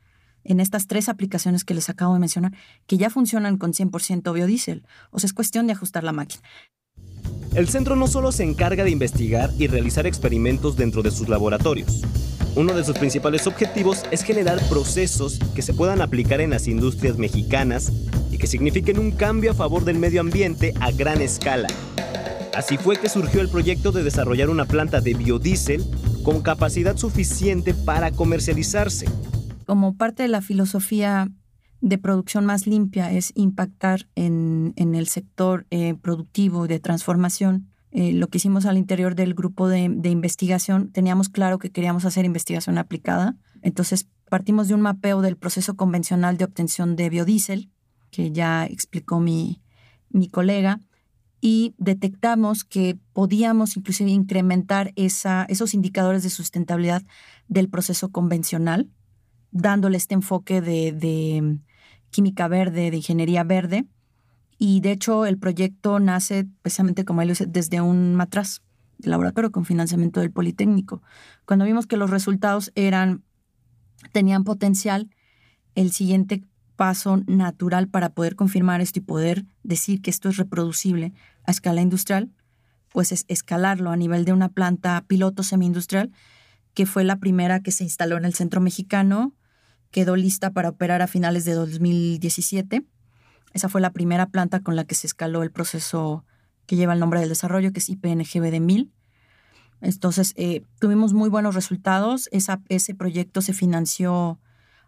en 0.43 0.59
estas 0.59 0.87
tres 0.87 1.09
aplicaciones 1.09 1.63
que 1.63 1.73
les 1.73 1.89
acabo 1.89 2.13
de 2.13 2.19
mencionar 2.19 2.53
que 2.85 2.97
ya 2.97 3.09
funcionan 3.09 3.57
con 3.57 3.71
100% 3.71 4.33
biodiesel. 4.33 4.85
O 5.11 5.19
sea, 5.19 5.27
es 5.27 5.33
cuestión 5.33 5.67
de 5.67 5.73
ajustar 5.73 6.03
la 6.03 6.11
máquina. 6.11 6.41
El 7.55 7.69
centro 7.69 7.95
no 7.95 8.07
solo 8.07 8.31
se 8.31 8.43
encarga 8.43 8.83
de 8.83 8.91
investigar 8.91 9.51
y 9.57 9.67
realizar 9.67 10.05
experimentos 10.05 10.75
dentro 10.75 11.01
de 11.01 11.11
sus 11.11 11.29
laboratorios. 11.29 12.01
Uno 12.55 12.73
de 12.73 12.83
sus 12.83 12.97
principales 12.97 13.47
objetivos 13.47 14.03
es 14.11 14.23
generar 14.23 14.59
procesos 14.69 15.39
que 15.53 15.61
se 15.61 15.73
puedan 15.73 16.01
aplicar 16.01 16.41
en 16.41 16.49
las 16.51 16.67
industrias 16.67 17.17
mexicanas 17.17 17.91
y 18.31 18.37
que 18.37 18.47
signifiquen 18.47 18.99
un 18.99 19.11
cambio 19.11 19.51
a 19.51 19.53
favor 19.53 19.85
del 19.85 19.99
medio 19.99 20.21
ambiente 20.21 20.73
a 20.79 20.91
gran 20.91 21.21
escala. 21.21 21.67
Así 22.55 22.77
fue 22.77 22.97
que 22.97 23.09
surgió 23.09 23.41
el 23.41 23.49
proyecto 23.49 23.91
de 23.91 24.03
desarrollar 24.03 24.49
una 24.49 24.65
planta 24.65 25.01
de 25.01 25.13
biodiesel 25.13 25.85
con 26.23 26.41
capacidad 26.41 26.95
suficiente 26.95 27.73
para 27.73 28.11
comercializarse. 28.11 29.05
Como 29.65 29.95
parte 29.97 30.23
de 30.23 30.29
la 30.29 30.41
filosofía 30.41 31.29
de 31.85 31.99
producción 31.99 32.47
más 32.47 32.65
limpia 32.65 33.11
es 33.11 33.31
impactar 33.35 34.07
en, 34.15 34.73
el 34.75 35.07
sector 35.07 35.67
eh, 35.69 35.93
productivo 35.93 36.67
de 36.67 36.79
transformación. 36.79 37.67
Eh, 37.91 38.11
lo 38.11 38.27
que 38.27 38.39
hicimos 38.39 38.65
al 38.65 38.79
interior 38.79 39.13
del 39.13 39.35
grupo 39.35 39.67
de, 39.67 39.87
de, 39.89 40.09
investigación, 40.09 40.91
teníamos 40.91 41.29
claro 41.29 41.59
que 41.59 41.69
queríamos 41.69 42.03
hacer 42.03 42.25
investigación 42.25 42.79
aplicada. 42.79 43.35
Entonces 43.61 44.07
partimos 44.31 44.67
de 44.67 44.73
un 44.73 44.81
mapeo 44.81 45.21
del 45.21 45.37
proceso 45.37 45.75
convencional 45.75 46.37
de 46.37 46.45
obtención 46.45 46.95
de 46.95 47.11
biodiesel, 47.11 47.69
que 48.09 48.31
ya 48.31 48.65
explicó 48.65 49.19
mi, 49.19 49.61
mi 50.09 50.27
colega, 50.27 50.79
y 51.39 51.75
detectamos 51.77 52.63
que 52.63 52.97
podíamos 53.13 53.77
inclusive 53.77 54.09
incrementar 54.09 54.91
esa, 54.95 55.45
esos 55.49 55.75
indicadores 55.75 56.23
de 56.23 56.31
sustentabilidad 56.31 57.03
del 57.47 57.69
proceso 57.69 58.09
convencional, 58.09 58.89
dándole 59.51 59.97
este 59.97 60.15
enfoque 60.15 60.61
de, 60.61 61.59
química 62.15 62.47
verde, 62.47 62.91
de 62.91 62.97
ingeniería 62.97 63.43
verde. 63.43 63.85
Y 64.57 64.79
de 64.79 64.93
hecho 64.93 65.25
el 65.25 65.37
proyecto 65.37 65.99
nace 65.99 66.47
precisamente, 66.61 67.03
como 67.03 67.21
él 67.21 67.27
dice, 67.27 67.45
desde 67.45 67.81
un 67.81 68.15
matraz 68.15 68.61
de 68.99 69.09
laboratorio 69.09 69.51
con 69.51 69.65
financiamiento 69.65 70.21
del 70.21 70.31
Politécnico. 70.31 71.01
Cuando 71.43 71.65
vimos 71.65 71.87
que 71.87 71.97
los 71.97 72.09
resultados 72.09 72.71
eran, 72.75 73.23
tenían 74.13 74.45
potencial, 74.45 75.09
el 75.75 75.91
siguiente 75.91 76.41
paso 76.77 77.21
natural 77.27 77.89
para 77.89 78.13
poder 78.13 78.37
confirmar 78.37 78.79
esto 78.79 78.99
y 78.99 79.01
poder 79.01 79.45
decir 79.63 80.01
que 80.01 80.09
esto 80.09 80.29
es 80.29 80.37
reproducible 80.37 81.11
a 81.43 81.51
escala 81.51 81.81
industrial, 81.81 82.31
pues 82.93 83.11
es 83.11 83.25
escalarlo 83.27 83.91
a 83.91 83.97
nivel 83.97 84.23
de 84.23 84.31
una 84.31 84.47
planta 84.47 85.03
piloto 85.05 85.43
semi-industrial, 85.43 86.13
que 86.73 86.85
fue 86.85 87.03
la 87.03 87.17
primera 87.17 87.59
que 87.59 87.71
se 87.71 87.83
instaló 87.83 88.15
en 88.15 88.23
el 88.23 88.33
centro 88.33 88.61
mexicano, 88.61 89.33
quedó 89.95 90.17
lista 90.17 90.51
para 90.51 90.67
operar 90.67 91.01
a 91.01 91.07
finales 91.07 91.45
de 91.45 91.53
2017. 91.53 92.85
Esa 93.53 93.69
fue 93.69 93.79
la 93.79 93.93
primera 93.93 94.25
planta 94.25 94.59
con 94.59 94.75
la 94.75 94.83
que 94.83 94.93
se 94.93 95.07
escaló 95.07 95.41
el 95.41 95.51
proceso 95.51 96.25
que 96.65 96.75
lleva 96.75 96.91
el 96.91 96.99
nombre 96.99 97.21
del 97.21 97.29
desarrollo, 97.29 97.71
que 97.71 97.79
es 97.79 97.87
IPNGB 97.87 98.59
1000. 98.59 98.91
Entonces, 99.79 100.33
eh, 100.35 100.63
tuvimos 100.81 101.13
muy 101.13 101.29
buenos 101.29 101.55
resultados. 101.55 102.27
Esa, 102.33 102.61
ese 102.67 102.93
proyecto 102.93 103.41
se 103.41 103.53
financió 103.53 104.37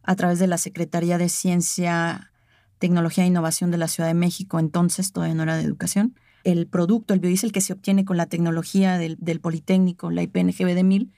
a 0.04 0.18
través 0.18 0.40
de 0.40 0.48
la 0.48 0.58
Secretaría 0.58 1.18
de 1.18 1.30
Ciencia, 1.30 2.34
Tecnología 2.78 3.24
e 3.24 3.28
Innovación 3.28 3.72
de 3.72 3.78
la 3.78 3.88
Ciudad 3.88 4.10
de 4.10 4.14
México, 4.14 4.60
entonces 4.60 5.14
todavía 5.14 5.36
no 5.36 5.44
era 5.44 5.56
de 5.56 5.64
educación. 5.64 6.16
El 6.44 6.68
producto, 6.68 7.14
el 7.14 7.22
biodiesel 7.22 7.54
que 7.54 7.62
se 7.62 7.72
obtiene 7.72 8.04
con 8.04 8.18
la 8.18 8.26
tecnología 8.26 8.98
del, 8.98 9.40
Politécnico, 9.40 10.12
la 10.12 10.22
IPNGB 10.24 10.76
de 10.76 10.84
1000, 10.84 11.13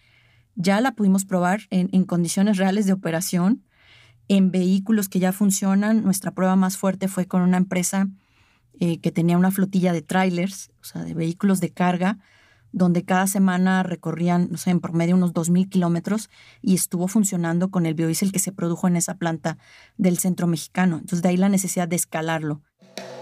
ya 0.53 0.79
la 0.79 0.91
pudimos 0.91 1.25
probar 1.25 1.61
en, 1.71 2.03
condiciones 2.03 2.57
reales 2.57 2.85
de 2.85 2.93
operación, 2.93 3.63
en 4.29 4.51
vehículos 4.51 5.09
que 5.09 5.19
ya 5.19 5.33
funcionan. 5.33 6.03
Nuestra 6.03 6.31
prueba 6.31 6.55
más 6.55 6.77
fuerte 6.77 7.09
fue 7.09 7.27
con 7.27 7.41
una 7.41 7.57
empresa 7.57 8.07
eh, 8.79 8.99
que 8.99 9.11
tenía 9.11 9.37
una 9.37 9.51
flotilla 9.51 9.91
de 9.91 10.01
trailers, 10.01 10.71
o 10.79 10.85
sea, 10.85 11.03
de 11.03 11.13
vehículos 11.13 11.59
de 11.59 11.71
carga, 11.71 12.19
donde 12.71 13.03
cada 13.03 13.27
semana 13.27 13.83
recorrían, 13.83 14.47
no 14.51 14.57
sé, 14.57 14.69
en 14.69 14.79
promedio 14.79 15.15
unos 15.15 15.33
2.000 15.33 15.67
kilómetros 15.67 16.29
y 16.61 16.75
estuvo 16.75 17.07
funcionando 17.07 17.71
con 17.71 17.85
el 17.85 17.95
biodiesel 17.95 18.31
que 18.31 18.39
se 18.39 18.51
produjo 18.51 18.87
en 18.87 18.95
esa 18.95 19.15
planta 19.15 19.57
del 19.97 20.19
centro 20.19 20.47
mexicano. 20.47 20.97
Entonces, 20.97 21.23
de 21.23 21.29
ahí 21.29 21.37
la 21.37 21.49
necesidad 21.49 21.87
de 21.87 21.95
escalarlo. 21.95 22.61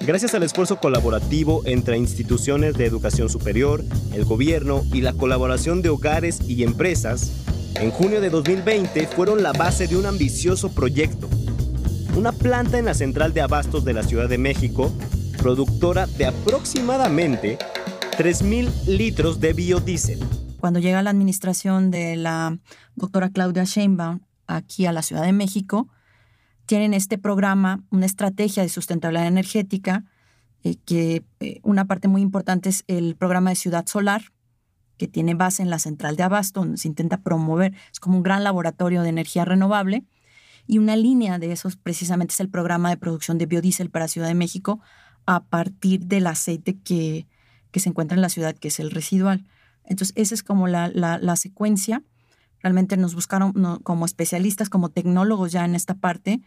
Gracias 0.02 0.36
al 0.36 0.44
esfuerzo 0.44 0.80
colaborativo 0.80 1.64
entre 1.66 1.98
instituciones 1.98 2.76
de 2.76 2.86
educación 2.86 3.30
superior, 3.30 3.84
el 4.14 4.26
gobierno 4.26 4.84
y 4.94 5.02
la 5.02 5.14
colaboración 5.14 5.82
de 5.82 5.90
hogares 5.90 6.42
y 6.48 6.64
empresas, 6.64 7.32
en 7.80 7.92
junio 7.92 8.22
de 8.22 8.30
2020 8.30 9.08
fueron 9.08 9.44
la 9.44 9.54
base 9.54 9.88
de 9.88 9.96
un 9.98 10.06
ambicioso 10.06 10.74
proyecto. 10.74 11.30
Una 12.16 12.32
planta 12.32 12.80
en 12.80 12.86
la 12.86 12.94
central 12.94 13.34
de 13.34 13.42
abastos 13.42 13.86
de 13.86 13.94
la 13.94 14.04
Ciudad 14.04 14.28
de 14.28 14.38
México, 14.38 14.92
productora 15.38 16.08
de 16.08 16.26
aproximadamente 16.26 17.58
3.000 18.18 18.86
litros 18.88 19.40
de 19.40 19.54
biodiesel. 19.54 20.20
Cuando 20.60 20.80
llega 20.80 21.04
la 21.04 21.12
administración 21.12 21.92
de 21.92 22.16
la 22.16 22.58
doctora 22.96 23.30
Claudia 23.30 23.64
Sheinbaum 23.64 24.22
aquí 24.48 24.88
a 24.88 24.92
la 24.92 25.04
Ciudad 25.04 25.24
de 25.24 25.34
México, 25.34 25.88
tienen 26.66 26.94
este 26.96 27.18
programa, 27.20 27.84
una 27.92 28.08
estrategia 28.08 28.64
de 28.64 28.70
sustentabilidad 28.70 29.28
energética, 29.28 30.04
eh, 30.64 30.76
que 30.84 31.24
eh, 31.40 31.60
una 31.64 31.86
parte 31.86 32.08
muy 32.08 32.22
importante 32.22 32.70
es 32.70 32.84
el 32.88 33.16
programa 33.16 33.52
de 33.52 33.56
Ciudad 33.56 33.86
Solar, 33.86 34.24
que 34.98 35.08
tiene 35.08 35.34
base 35.34 35.62
en 35.62 35.70
la 35.70 35.80
central 35.80 36.16
de 36.16 36.24
Abasto, 36.24 36.62
donde 36.62 36.78
se 36.78 36.88
intenta 36.88 37.22
promover, 37.22 37.74
es 37.92 38.00
como 38.00 38.18
un 38.18 38.24
gran 38.24 38.44
laboratorio 38.44 39.02
de 39.04 39.10
energía 39.10 39.46
renovable, 39.46 40.04
y 40.68 40.80
una 40.80 40.96
línea 40.96 41.40
de 41.40 41.52
esos 41.52 41.78
precisamente 41.78 42.34
es 42.34 42.40
el 42.42 42.50
programa 42.50 42.90
de 42.90 42.98
producción 42.98 43.38
de 43.38 43.46
biodiesel 43.46 43.90
para 43.90 44.10
Ciudad 44.10 44.28
de 44.28 44.36
México 44.36 44.82
a 45.26 45.46
partir 45.46 46.06
del 46.06 46.28
aceite 46.28 46.78
que, 46.78 47.28
que 47.72 47.80
se 47.80 47.90
encuentra 47.90 48.16
en 48.16 48.22
la 48.22 48.30
ciudad, 48.30 48.56
que 48.56 48.68
es 48.68 48.80
el 48.80 48.92
residual. 48.92 49.46
Entonces, 49.86 50.14
esa 50.18 50.36
es 50.36 50.44
como 50.44 50.68
la, 50.68 50.90
la, 50.90 51.36
secuencia. 51.38 52.04
Realmente 52.62 52.98
nos 52.98 53.16
buscaron 53.16 53.54
como 53.84 54.06
especialistas, 54.06 54.70
como 54.70 54.90
tecnólogos 54.90 55.54
ya 55.54 55.64
en 55.64 55.76
esta 55.76 55.96
parte, 55.96 56.42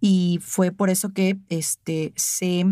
y 0.00 0.38
fue 0.42 0.70
por 0.70 0.90
eso 0.90 1.14
que 1.14 1.38
este, 1.48 2.12
se, 2.16 2.66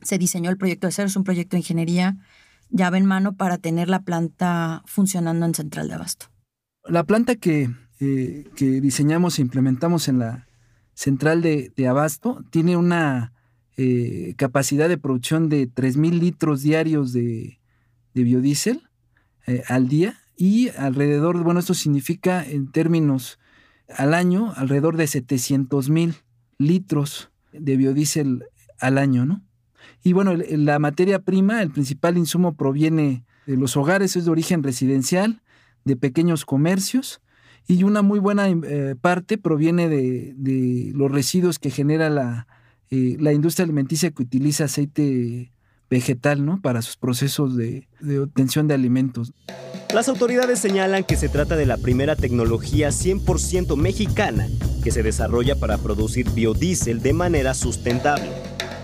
se 0.00 0.18
diseñó 0.18 0.48
el 0.48 0.56
proyecto 0.56 0.86
de 0.86 0.92
cero. 0.92 1.08
Es 1.08 1.16
un 1.16 1.24
proyecto 1.24 1.56
de 1.56 1.60
ingeniería 1.60 2.16
llave 2.70 2.98
en 2.98 3.06
mano 3.06 3.36
para 3.36 3.58
tener 3.58 3.88
la 3.88 4.02
planta 4.02 4.82
funcionando 4.86 5.46
en 5.46 5.54
Central 5.54 5.88
de 5.88 5.94
Abasto. 5.94 6.26
La 6.84 7.04
planta 7.04 7.36
que, 7.36 7.70
eh, 8.00 8.44
que 8.56 8.80
diseñamos 8.80 9.38
e 9.38 9.42
implementamos 9.42 10.08
en 10.08 10.18
la 10.18 10.46
Central 10.94 11.42
de, 11.42 11.72
Abasto 11.88 12.44
tiene 12.50 12.76
una 12.76 13.32
eh, 13.76 14.34
capacidad 14.36 14.88
de 14.88 14.98
producción 14.98 15.48
de 15.48 15.68
3.000 15.68 16.18
litros 16.18 16.62
diarios 16.62 17.12
de, 17.12 17.60
biodiesel 18.14 18.82
eh, 19.46 19.62
al 19.68 19.86
día 19.86 20.18
y 20.36 20.70
alrededor, 20.70 21.42
bueno, 21.44 21.60
esto 21.60 21.74
significa 21.74 22.44
en 22.44 22.70
términos 22.72 23.38
al 23.88 24.14
año, 24.14 24.52
alrededor 24.56 24.96
de 24.96 25.06
700 25.06 25.90
mil 25.90 26.14
litros 26.58 27.30
de 27.52 27.76
biodiesel 27.76 28.44
al 28.78 28.98
año, 28.98 29.24
¿no? 29.24 29.42
Y 30.02 30.12
bueno, 30.12 30.34
la 30.34 30.78
materia 30.78 31.20
prima, 31.20 31.62
el 31.62 31.70
principal 31.70 32.16
insumo 32.16 32.54
proviene 32.54 33.24
de 33.46 33.56
los 33.56 33.76
hogares, 33.76 34.16
es 34.16 34.24
de 34.24 34.30
origen 34.30 34.62
residencial, 34.62 35.42
de 35.84 35.96
pequeños 35.96 36.44
comercios, 36.44 37.20
y 37.66 37.82
una 37.82 38.02
muy 38.02 38.18
buena 38.18 38.48
eh, 38.48 38.94
parte 39.00 39.36
proviene 39.36 39.88
de, 39.88 40.90
los 40.94 41.10
residuos 41.10 41.58
que 41.58 41.70
genera 41.70 42.08
la, 42.08 42.46
eh, 42.90 43.16
la 43.20 43.32
industria 43.32 43.64
alimenticia 43.64 44.10
que 44.10 44.22
utiliza 44.22 44.64
aceite 44.64 45.52
vegetal, 45.90 46.44
¿no? 46.44 46.60
Para 46.60 46.82
sus 46.82 46.96
procesos 46.96 47.56
de, 47.56 47.88
de, 48.00 48.20
obtención 48.20 48.68
de 48.68 48.74
alimentos. 48.74 49.32
Las 49.94 50.08
autoridades 50.08 50.58
señalan 50.58 51.04
que 51.04 51.16
se 51.16 51.28
trata 51.28 51.56
de 51.56 51.66
la 51.66 51.76
primera 51.76 52.16
tecnología 52.16 52.88
100% 52.88 53.76
mexicana 53.76 54.48
que 54.82 54.90
se 54.90 55.02
desarrolla 55.02 55.56
para 55.56 55.78
producir 55.78 56.30
biodiesel 56.30 57.00
de 57.00 57.12
manera 57.12 57.54
sustentable. 57.54 58.30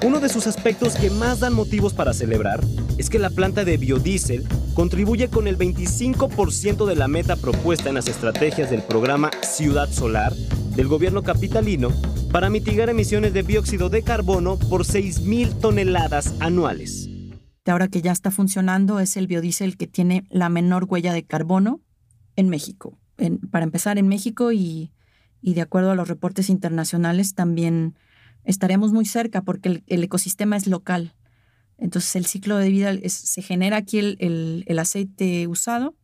Uno 0.02 0.20
de 0.20 0.28
sus 0.28 0.46
aspectos 0.46 0.96
que 0.96 1.10
más 1.10 1.40
dan 1.40 1.54
motivos 1.54 1.94
para 1.94 2.12
celebrar 2.12 2.60
es 2.98 3.08
que 3.08 3.18
la 3.18 3.30
planta 3.30 3.64
de 3.64 3.76
biodiesel 3.76 4.46
contribuye 4.74 5.28
con 5.28 5.46
el 5.46 5.56
25% 5.56 6.86
de 6.86 6.96
la 6.96 7.08
meta 7.08 7.36
propuesta 7.36 7.88
en 7.88 7.94
las 7.94 8.08
estrategias 8.08 8.70
del 8.70 8.82
programa 8.82 9.30
Ciudad 9.42 9.90
Solar 9.90 10.34
del 10.34 10.88
gobierno 10.88 11.22
capitalino 11.22 11.90
para 12.32 12.50
mitigar 12.50 12.90
emisiones 12.90 13.32
de 13.32 13.44
dióxido 13.44 13.88
de 13.88 14.02
carbono 14.02 14.58
por 14.58 14.84
6.000 14.84 15.60
toneladas 15.60 16.34
anuales. 16.40 17.08
Ahora 17.64 17.88
que 17.88 18.02
ya 18.02 18.12
está 18.12 18.30
funcionando, 18.30 19.00
es 19.00 19.16
el 19.16 19.26
biodiesel 19.26 19.76
que 19.76 19.86
tiene 19.86 20.26
la 20.28 20.48
menor 20.48 20.84
huella 20.88 21.12
de 21.12 21.24
carbono 21.24 21.80
en 22.36 22.48
México. 22.48 22.98
para 23.50 23.64
empezar, 23.64 23.96
en 23.96 24.08
México 24.08 24.52
y, 24.52 24.92
y 25.40 25.54
de 25.54 25.60
acuerdo 25.60 25.92
a 25.92 25.94
los 25.94 26.08
reportes 26.08 26.50
internacionales 26.50 27.34
también 27.34 27.94
estaremos 28.44 28.92
muy 28.92 29.04
cerca 29.04 29.42
porque 29.42 29.82
el, 29.86 30.02
ecosistema 30.04 30.56
es 30.56 30.66
local. 30.66 31.14
Entonces 31.78 32.14
el 32.16 32.26
ciclo 32.26 32.56
de 32.56 32.70
vida 32.70 32.92
se 33.08 33.42
genera 33.42 33.78
aquí 33.78 33.98
el, 33.98 34.64
el, 34.66 34.78
aceite 34.78 35.46
usado, 35.48 35.96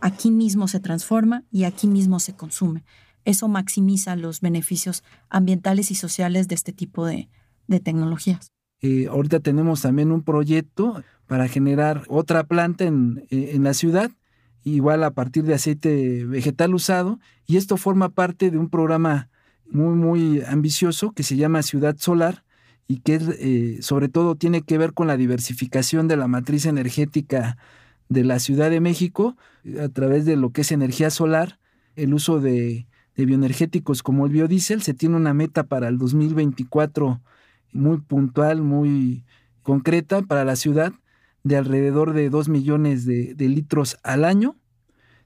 aquí 0.00 0.30
mismo 0.30 0.68
se 0.68 0.80
transforma 0.80 1.44
y 1.50 1.64
aquí 1.64 1.86
mismo 1.86 2.20
se 2.20 2.34
consume. 2.34 2.84
Eso 3.24 3.48
maximiza 3.48 4.14
los 4.14 4.40
beneficios 4.40 5.02
ambientales 5.30 5.90
y 5.90 5.94
sociales 5.94 6.48
de 6.48 6.54
este 6.54 6.72
tipo 6.72 7.06
de, 7.06 7.28
de 7.66 7.80
tecnologías. 7.80 8.52
Ahorita 9.10 9.40
tenemos 9.40 9.82
también 9.82 10.12
un 10.12 10.22
proyecto 10.22 11.02
para 11.26 11.48
generar 11.48 12.04
otra 12.08 12.44
planta 12.44 12.84
en, 12.84 13.26
eh, 13.30 13.50
en 13.54 13.64
la 13.64 13.74
ciudad, 13.74 14.10
igual 14.62 15.02
a 15.02 15.12
partir 15.12 15.44
de 15.44 15.54
aceite 15.54 16.24
vegetal 16.24 16.74
usado, 16.74 17.18
y 17.46 17.56
esto 17.56 17.76
forma 17.76 18.10
parte 18.10 18.50
de 18.50 18.58
un 18.58 18.68
programa 18.68 19.28
muy, 19.70 19.94
muy 19.94 20.42
ambicioso 20.42 21.12
que 21.12 21.22
se 21.22 21.36
llama 21.36 21.62
Ciudad 21.62 21.96
Solar 21.98 22.44
y 22.88 22.98
que 23.00 23.20
eh, 23.38 23.82
sobre 23.82 24.08
todo 24.08 24.36
tiene 24.36 24.62
que 24.62 24.78
ver 24.78 24.92
con 24.92 25.06
la 25.06 25.16
diversificación 25.16 26.08
de 26.08 26.16
la 26.16 26.28
matriz 26.28 26.66
energética 26.66 27.56
de 28.08 28.24
la 28.24 28.38
Ciudad 28.38 28.70
de 28.70 28.80
México 28.80 29.36
a 29.82 29.88
través 29.88 30.24
de 30.24 30.36
lo 30.36 30.50
que 30.50 30.60
es 30.60 30.72
energía 30.72 31.10
solar, 31.10 31.58
el 31.96 32.14
uso 32.14 32.40
de, 32.40 32.86
de 33.16 33.26
bioenergéticos 33.26 34.02
como 34.02 34.26
el 34.26 34.32
biodiesel. 34.32 34.82
Se 34.82 34.94
tiene 34.94 35.16
una 35.16 35.34
meta 35.34 35.64
para 35.64 35.88
el 35.88 35.98
2024 35.98 37.20
muy 37.72 37.98
puntual, 37.98 38.62
muy 38.62 39.24
concreta 39.62 40.22
para 40.22 40.44
la 40.44 40.56
ciudad 40.56 40.92
de 41.42 41.56
alrededor 41.56 42.12
de 42.12 42.30
2 42.30 42.48
millones 42.48 43.06
de, 43.06 43.34
litros 43.38 43.98
al 44.02 44.24
año. 44.24 44.56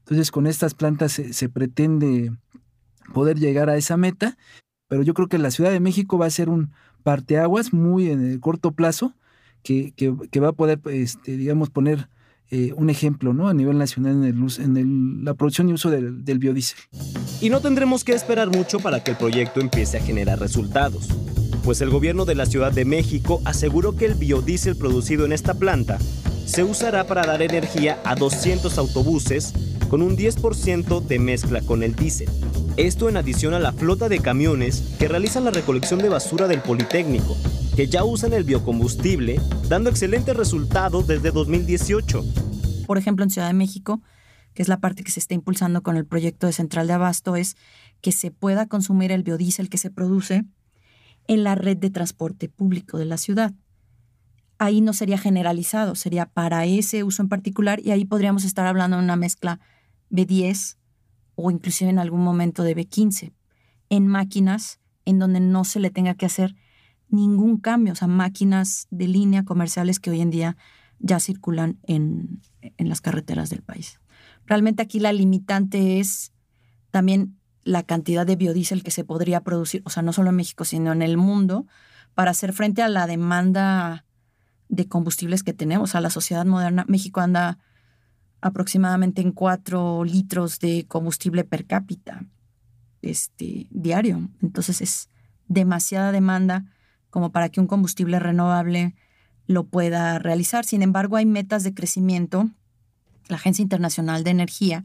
Entonces 0.01 0.31
con 0.31 0.47
estas 0.47 0.75
plantas 0.75 1.13
se, 1.13 1.49
pretende 1.49 2.33
poder 3.13 3.39
llegar 3.39 3.71
a 3.71 3.77
esa 3.77 3.97
meta, 3.97 4.37
pero 4.89 5.03
yo 5.03 5.15
creo 5.15 5.29
que 5.29 5.39
la 5.39 5.51
Ciudad 5.51 5.71
de 5.71 5.81
México 5.81 6.19
va 6.19 6.27
a 6.27 6.31
ser 6.31 6.49
un 6.49 6.71
parteaguas 7.03 7.73
muy 7.73 8.11
en 8.11 8.25
el 8.27 8.41
corto 8.41 8.73
plazo 8.73 9.15
que, 9.63 9.93
va 10.41 10.49
a 10.49 10.53
poder, 10.53 10.81
este, 10.87 11.37
digamos, 11.37 11.71
poner 11.71 12.09
eh, 12.51 12.73
un 12.77 12.91
ejemplo 12.91 13.33
¿no? 13.33 13.49
a 13.49 13.55
nivel 13.55 13.79
nacional 13.79 14.25
en, 14.25 14.25
el, 14.25 14.61
en 14.61 15.25
la 15.25 15.35
producción 15.35 15.69
y 15.69 15.73
uso 15.73 15.91
del, 15.91 16.25
del 16.25 16.39
biodiesel. 16.39 16.79
Y 17.41 17.51
no 17.51 17.61
tendremos 17.61 18.05
que 18.05 18.13
esperar 18.13 18.49
mucho 18.49 18.81
para 18.81 19.03
que 19.05 19.13
el 19.13 19.17
proyecto 19.17 19.61
empiece 19.61 19.99
a 19.99 20.03
generar 20.03 20.41
resultados 20.41 21.09
pues 21.61 21.81
el 21.81 21.91
gobierno 21.91 22.25
de 22.25 22.35
la 22.35 22.47
Ciudad 22.47 22.73
de 22.73 22.85
México 22.85 23.41
aseguró 23.45 23.95
que 23.95 24.07
el 24.07 24.15
biodiesel 24.15 24.77
producido 24.77 25.27
en 25.27 25.33
esta 25.33 25.55
planta 25.55 25.99
se 26.47 26.65
usará 26.65 27.07
para 27.07 27.27
dar 27.27 27.43
energía 27.43 28.01
a 28.05 28.15
200 28.15 28.77
autobuses 28.79 29.53
con 29.89 30.03
un 30.03 30.17
10% 30.17 31.01
de 31.03 31.19
mezcla 31.19 31.61
con 31.61 31.83
el 31.83 31.95
diésel. 31.95 32.29
Esto 32.81 33.11
en 33.11 33.19
adición 33.19 33.53
a 33.53 33.59
la 33.59 33.75
flota 33.75 34.09
de 34.09 34.21
camiones 34.21 34.97
que 34.99 35.07
realizan 35.07 35.45
la 35.45 35.51
recolección 35.51 36.01
de 36.01 36.09
basura 36.09 36.49
del 36.49 36.63
Politécnico, 36.63 37.37
que 37.77 37.89
ya 37.89 38.05
usan 38.05 38.33
el 38.33 38.45
biocombustible, 38.45 39.39
dando 39.69 39.91
excelentes 39.91 40.35
resultados 40.35 41.07
desde 41.07 41.31
2018. 41.31 42.25
Por 42.87 42.97
ejemplo, 42.97 43.23
en 43.23 43.29
Ciudad 43.29 43.49
de 43.49 43.53
México, 43.53 44.01
que 44.55 44.63
es 44.63 44.69
la 44.69 44.81
parte 44.81 45.05
que 45.05 45.11
se 45.11 45.21
está 45.21 45.35
impulsando 45.35 45.83
con 45.83 45.99
el 45.99 46.07
proyecto 46.07 46.47
de 46.47 46.55
central 46.55 46.87
de 46.87 46.95
abasto, 46.95 47.37
es 47.37 47.55
que 48.01 48.13
se 48.13 48.31
pueda 48.31 48.65
consumir 48.65 49.13
el 49.13 49.25
biodiesel 49.25 49.69
que 49.69 49.77
se 49.77 49.91
produce 49.91 50.47
en 51.29 51.45
la 51.45 51.57
red 51.57 51.77
de 51.77 51.91
transporte 51.91 52.49
público 52.49 52.97
de 52.97 53.05
la 53.05 53.19
ciudad. 53.19 53.53
Ahí 54.57 54.81
no 54.81 54.95
sería 54.95 55.19
generalizado, 55.19 55.97
sería 55.97 56.25
para 56.25 56.65
ese 56.65 57.05
uso 57.05 57.21
en 57.21 57.29
particular 57.29 57.79
y 57.85 57.91
ahí 57.91 58.07
podríamos 58.07 58.47
estar 58.47 58.67
hablando 58.67 58.97
de 58.97 59.03
una 59.03 59.17
mezcla 59.17 59.61
B10 60.11 60.80
o 61.43 61.51
inclusive 61.51 61.91
en 61.91 61.99
algún 61.99 62.23
momento 62.23 62.63
de 62.63 62.77
B15, 62.77 63.33
en 63.89 64.07
máquinas 64.07 64.81
en 65.05 65.19
donde 65.19 65.41
no 65.41 65.65
se 65.65 65.81
le 65.81 65.91
tenga 65.91 66.15
que 66.15 66.27
hacer 66.27 66.55
ningún 67.09 67.59
cambio, 67.59 67.93
o 67.93 67.97
sea, 67.97 68.09
máquinas 68.09 68.87
de 68.91 69.09
línea 69.09 69.45
comerciales 69.45 69.99
que 69.99 70.11
hoy 70.11 70.21
en 70.21 70.31
día 70.31 70.57
ya 70.99 71.19
circulan 71.19 71.79
en, 71.85 72.41
en 72.61 72.89
las 72.89 73.01
carreteras 73.01 73.51
del 73.51 73.63
país. 73.63 74.01
Realmente 74.47 74.83
aquí 74.83 75.01
la 75.01 75.13
limitante 75.13 75.99
es 75.99 76.33
también 76.91 77.39
la 77.63 77.83
cantidad 77.83 78.27
de 78.27 78.37
biodiesel 78.37 78.83
que 78.83 78.91
se 78.91 79.05
podría 79.05 79.43
producir, 79.43 79.83
o 79.85 79.91
sea, 79.91 80.03
no 80.03 80.13
solo 80.13 80.31
en 80.31 80.37
México, 80.37 80.65
sino 80.65 80.93
en 80.93 81.03
el 81.03 81.17
mundo, 81.17 81.67
para 82.15 82.31
hacer 82.31 82.53
frente 82.53 82.83
a 82.83 82.89
la 82.89 83.07
demanda 83.07 84.05
de 84.69 84.89
combustibles 84.89 85.43
que 85.43 85.53
tenemos. 85.53 85.95
A 85.95 86.01
la 86.01 86.11
sociedad 86.11 86.47
moderna, 86.47 86.85
México 86.89 87.21
anda 87.21 87.59
aproximadamente 88.41 89.21
en 89.21 89.33
cuatro 89.33 90.05
litros 90.05 90.61
de 90.61 90.87
combustible 90.89 91.45
per 91.45 91.67
cápita 91.67 92.25
este, 93.03 93.67
diario. 93.71 94.29
Entonces 94.43 94.81
es 94.81 95.09
demasiada 95.49 96.13
demanda 96.13 96.65
como 97.11 97.33
para 97.33 97.49
que 97.49 97.61
un 97.61 97.67
combustible 97.67 98.19
renovable 98.19 98.95
lo 99.47 99.65
pueda 99.65 100.19
realizar. 100.19 100.65
Sin 100.65 100.83
embargo, 100.83 101.17
hay 101.17 101.27
metas 101.27 101.65
de 101.65 101.75
crecimiento. 101.75 102.51
La 103.29 103.37
Agencia 103.37 103.63
Internacional 103.63 104.25
de 104.25 104.31
Energía, 104.31 104.85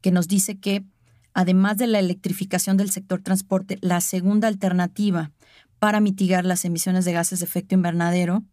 que 0.00 0.10
nos 0.10 0.28
dice 0.28 0.58
que 0.58 0.84
además 1.32 1.76
de 1.76 1.86
la 1.86 1.98
electrificación 1.98 2.76
del 2.76 2.90
sector 2.90 3.20
transporte, 3.22 3.78
la 3.80 4.00
segunda 4.00 4.48
alternativa 4.48 5.32
para 5.78 6.00
mitigar 6.00 6.44
las 6.44 6.64
emisiones 6.64 7.04
de 7.04 7.12
gases 7.12 7.40
de 7.40 7.44
efecto 7.46 7.74
invernadero, 7.74 8.44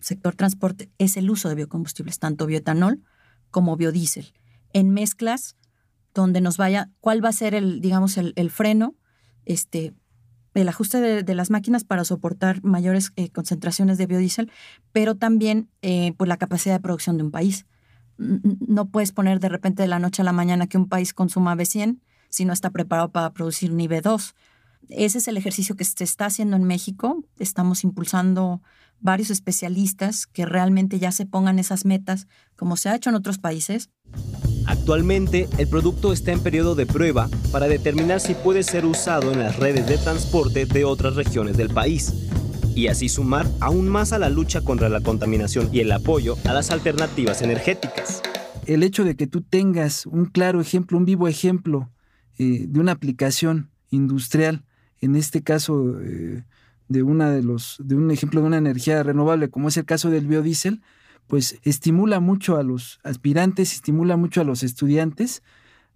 sector 0.00 0.34
transporte, 0.34 0.90
es 0.98 1.16
el 1.16 1.30
uso 1.30 1.48
de 1.48 1.56
biocombustibles, 1.56 2.18
tanto 2.18 2.46
bioetanol 2.46 3.02
como 3.50 3.76
biodiesel, 3.76 4.32
en 4.72 4.90
mezclas 4.90 5.56
donde 6.14 6.40
nos 6.40 6.56
vaya, 6.56 6.90
cuál 7.00 7.24
va 7.24 7.28
a 7.28 7.32
ser 7.32 7.54
el, 7.54 7.80
digamos, 7.80 8.16
el, 8.16 8.50
freno, 8.50 8.94
este, 9.44 9.94
el 10.54 10.68
ajuste 10.68 11.22
de, 11.22 11.34
las 11.34 11.50
máquinas 11.50 11.84
para 11.84 12.04
soportar 12.04 12.62
mayores 12.64 13.12
eh, 13.16 13.30
concentraciones 13.30 13.98
de 13.98 14.06
biodiesel, 14.06 14.50
pero 14.92 15.14
también 15.14 15.68
eh, 15.82 16.12
pues 16.16 16.28
la 16.28 16.36
capacidad 16.36 16.74
de 16.74 16.80
producción 16.80 17.16
de 17.16 17.24
un 17.24 17.30
país. 17.30 17.66
No 18.18 18.88
puedes 18.88 19.12
poner 19.12 19.40
de 19.40 19.48
repente 19.48 19.82
de 19.82 19.88
la 19.88 19.98
noche 19.98 20.22
a 20.22 20.24
la 20.24 20.32
mañana 20.32 20.66
que 20.66 20.76
un 20.76 20.88
país 20.88 21.14
consuma 21.14 21.54
B100 21.54 22.00
si 22.28 22.44
no 22.44 22.52
está 22.52 22.70
preparado 22.70 23.10
para 23.10 23.32
producir 23.32 23.72
nivel 23.72 24.02
2. 24.02 24.34
Ese 24.90 25.18
es 25.18 25.28
el 25.28 25.36
ejercicio 25.36 25.76
que 25.76 25.84
se 25.84 26.04
está 26.04 26.26
haciendo 26.26 26.56
en 26.56 26.64
México. 26.64 27.24
Estamos 27.38 27.84
impulsando 27.84 28.62
varios 29.00 29.30
especialistas 29.30 30.26
que 30.26 30.46
realmente 30.46 30.98
ya 30.98 31.12
se 31.12 31.26
pongan 31.26 31.58
esas 31.58 31.84
metas, 31.84 32.26
como 32.56 32.76
se 32.76 32.88
ha 32.88 32.96
hecho 32.96 33.10
en 33.10 33.16
otros 33.16 33.38
países. 33.38 33.90
Actualmente, 34.66 35.48
el 35.58 35.68
producto 35.68 36.12
está 36.12 36.32
en 36.32 36.40
periodo 36.40 36.74
de 36.74 36.86
prueba 36.86 37.28
para 37.50 37.66
determinar 37.66 38.20
si 38.20 38.34
puede 38.34 38.62
ser 38.62 38.84
usado 38.84 39.32
en 39.32 39.40
las 39.40 39.56
redes 39.56 39.86
de 39.86 39.98
transporte 39.98 40.66
de 40.66 40.84
otras 40.84 41.16
regiones 41.16 41.56
del 41.56 41.70
país 41.70 42.12
y 42.74 42.88
así 42.88 43.08
sumar 43.08 43.46
aún 43.60 43.88
más 43.88 44.12
a 44.12 44.18
la 44.18 44.28
lucha 44.28 44.62
contra 44.62 44.88
la 44.88 45.00
contaminación 45.00 45.68
y 45.72 45.80
el 45.80 45.90
apoyo 45.92 46.36
a 46.44 46.52
las 46.52 46.70
alternativas 46.70 47.42
energéticas. 47.42 48.22
El 48.66 48.82
hecho 48.82 49.04
de 49.04 49.16
que 49.16 49.26
tú 49.26 49.42
tengas 49.42 50.06
un 50.06 50.26
claro 50.26 50.60
ejemplo, 50.60 50.96
un 50.98 51.04
vivo 51.04 51.26
ejemplo 51.26 51.90
eh, 52.38 52.66
de 52.68 52.80
una 52.80 52.92
aplicación 52.92 53.70
industrial, 53.90 54.64
en 55.00 55.16
este 55.16 55.42
caso 55.42 56.00
eh, 56.00 56.44
de, 56.90 57.04
una 57.04 57.30
de, 57.30 57.42
los, 57.42 57.76
de 57.78 57.94
un 57.94 58.10
ejemplo 58.10 58.40
de 58.40 58.48
una 58.48 58.58
energía 58.58 59.02
renovable, 59.02 59.48
como 59.48 59.68
es 59.68 59.76
el 59.76 59.84
caso 59.84 60.10
del 60.10 60.26
biodiesel, 60.26 60.82
pues 61.28 61.60
estimula 61.62 62.18
mucho 62.18 62.56
a 62.56 62.64
los 62.64 62.98
aspirantes, 63.04 63.72
estimula 63.72 64.16
mucho 64.16 64.40
a 64.40 64.44
los 64.44 64.64
estudiantes 64.64 65.42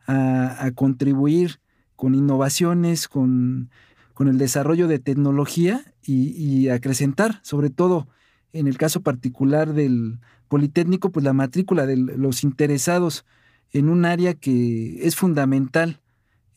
a, 0.06 0.70
contribuir 0.76 1.58
con 1.96 2.14
innovaciones, 2.14 3.08
con, 3.08 3.70
el 4.20 4.38
desarrollo 4.38 4.86
de 4.86 5.00
tecnología 5.00 5.84
y, 6.00 6.28
y, 6.30 6.68
acrecentar, 6.68 7.40
sobre 7.42 7.70
todo 7.70 8.06
en 8.52 8.68
el 8.68 8.78
caso 8.78 9.02
particular 9.02 9.74
del 9.74 10.20
Politécnico, 10.46 11.10
pues 11.10 11.24
la 11.24 11.32
matrícula 11.32 11.86
de 11.86 11.96
los 11.96 12.44
interesados 12.44 13.26
en 13.72 13.88
un 13.88 14.04
área 14.04 14.34
que 14.34 15.04
es 15.04 15.16
fundamental 15.16 16.00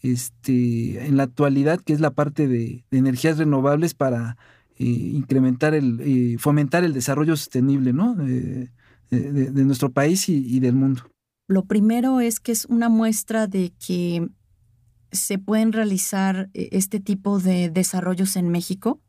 este, 0.01 1.05
en 1.05 1.17
la 1.17 1.23
actualidad, 1.23 1.79
que 1.79 1.93
es 1.93 1.99
la 1.99 2.11
parte 2.11 2.47
de, 2.47 2.83
energías 2.91 3.37
renovables 3.37 3.93
para 3.93 4.37
eh, 4.77 4.85
incrementar 4.85 5.73
el, 5.73 5.99
eh, 6.01 6.37
fomentar 6.37 6.83
el 6.83 6.93
desarrollo 6.93 7.35
sostenible 7.35 7.93
¿no? 7.93 8.15
de, 8.15 8.69
nuestro 9.09 9.91
país 9.91 10.27
y, 10.29 10.59
del 10.59 10.75
mundo. 10.75 11.03
Lo 11.47 11.65
primero 11.65 12.19
es 12.19 12.39
que 12.39 12.51
es 12.51 12.65
una 12.65 12.89
muestra 12.89 13.47
de 13.47 13.71
que 13.85 14.27
se 15.11 15.39
pueden 15.39 15.71
realizar 15.71 16.49
eh, 16.53 16.69
este 16.73 16.99
tipo 16.99 17.39
de 17.39 17.69
desarrollos 17.69 18.35
en 18.35 18.49
México, 18.49 19.01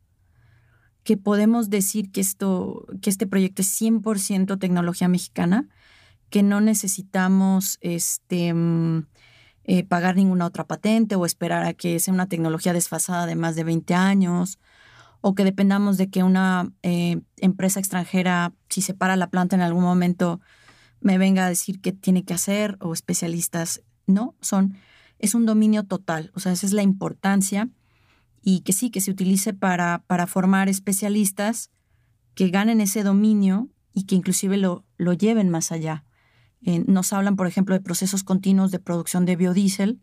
que 1.03 1.17
podemos 1.17 1.69
decir 1.69 2.11
que, 2.13 2.21
esto, 2.21 2.87
que 3.03 3.11
este 3.11 3.27
proyecto 3.27 3.63
es 3.63 3.81
100% 3.81 4.59
tecnología 4.59 5.09
mexicana, 5.09 5.69
que 6.31 6.43
no 6.43 6.61
necesitamos 6.61 7.79
este, 7.81 8.53
mm, 8.53 9.07
eh, 9.71 9.85
pagar 9.85 10.17
ninguna 10.17 10.47
otra 10.47 10.67
patente 10.67 11.15
o 11.15 11.27
esperar 11.27 11.63
a 11.67 11.75
que 11.75 12.01
sea 12.01 12.15
una 12.15 12.27
tecnología 12.27 12.73
desfasada 12.73 13.27
de 13.27 13.35
más 13.35 13.55
de 13.55 13.65
20 13.65 13.95
años 13.95 14.59
o 15.21 15.35
que 15.35 15.45
dependamos 15.45 15.99
de 15.99 16.09
que 16.09 16.23
una 16.23 16.73
eh, 16.83 17.21
empresa 17.37 17.79
extranjera, 17.79 18.55
si 18.71 18.81
se 18.81 18.95
para 18.95 19.15
la 19.15 19.29
planta 19.29 19.57
en 19.57 19.61
algún 19.61 19.83
momento, 19.83 20.41
me 21.03 21.19
venga 21.19 21.45
a 21.45 21.51
decir 21.51 21.83
qué 21.83 21.93
tiene 21.93 22.25
que 22.25 22.33
hacer 22.33 22.79
o 22.81 22.95
especialistas. 22.95 23.83
No, 24.07 24.35
son 24.41 24.79
es 25.19 25.35
un 25.35 25.45
dominio 25.45 25.85
total, 25.85 26.33
o 26.35 26.41
sea, 26.41 26.53
esa 26.53 26.65
es 26.65 26.73
la 26.73 26.83
importancia 26.83 27.69
y 28.41 28.61
que 28.61 28.73
sí, 28.73 28.89
que 28.89 29.03
se 29.03 29.11
utilice 29.11 29.53
para, 29.53 30.03
para 30.07 30.27
formar 30.27 30.71
especialistas 30.71 31.71
que 32.35 32.49
ganen 32.49 32.81
ese 32.81 33.03
dominio 33.03 33.69
y 33.93 34.05
que 34.05 34.15
inclusive 34.15 34.57
lo, 34.57 34.87
lo 34.97 35.13
lleven 35.13 35.51
más 35.51 35.73
allá. 35.73 36.05
Nos 36.61 37.13
hablan, 37.13 37.37
por 37.37 37.47
ejemplo, 37.47 37.75
de 37.75 37.81
procesos 37.81 38.25
continuos 38.25 38.71
de 38.71 38.79
producción 38.79 39.25
de 39.25 39.37
biodiesel. 39.37 40.01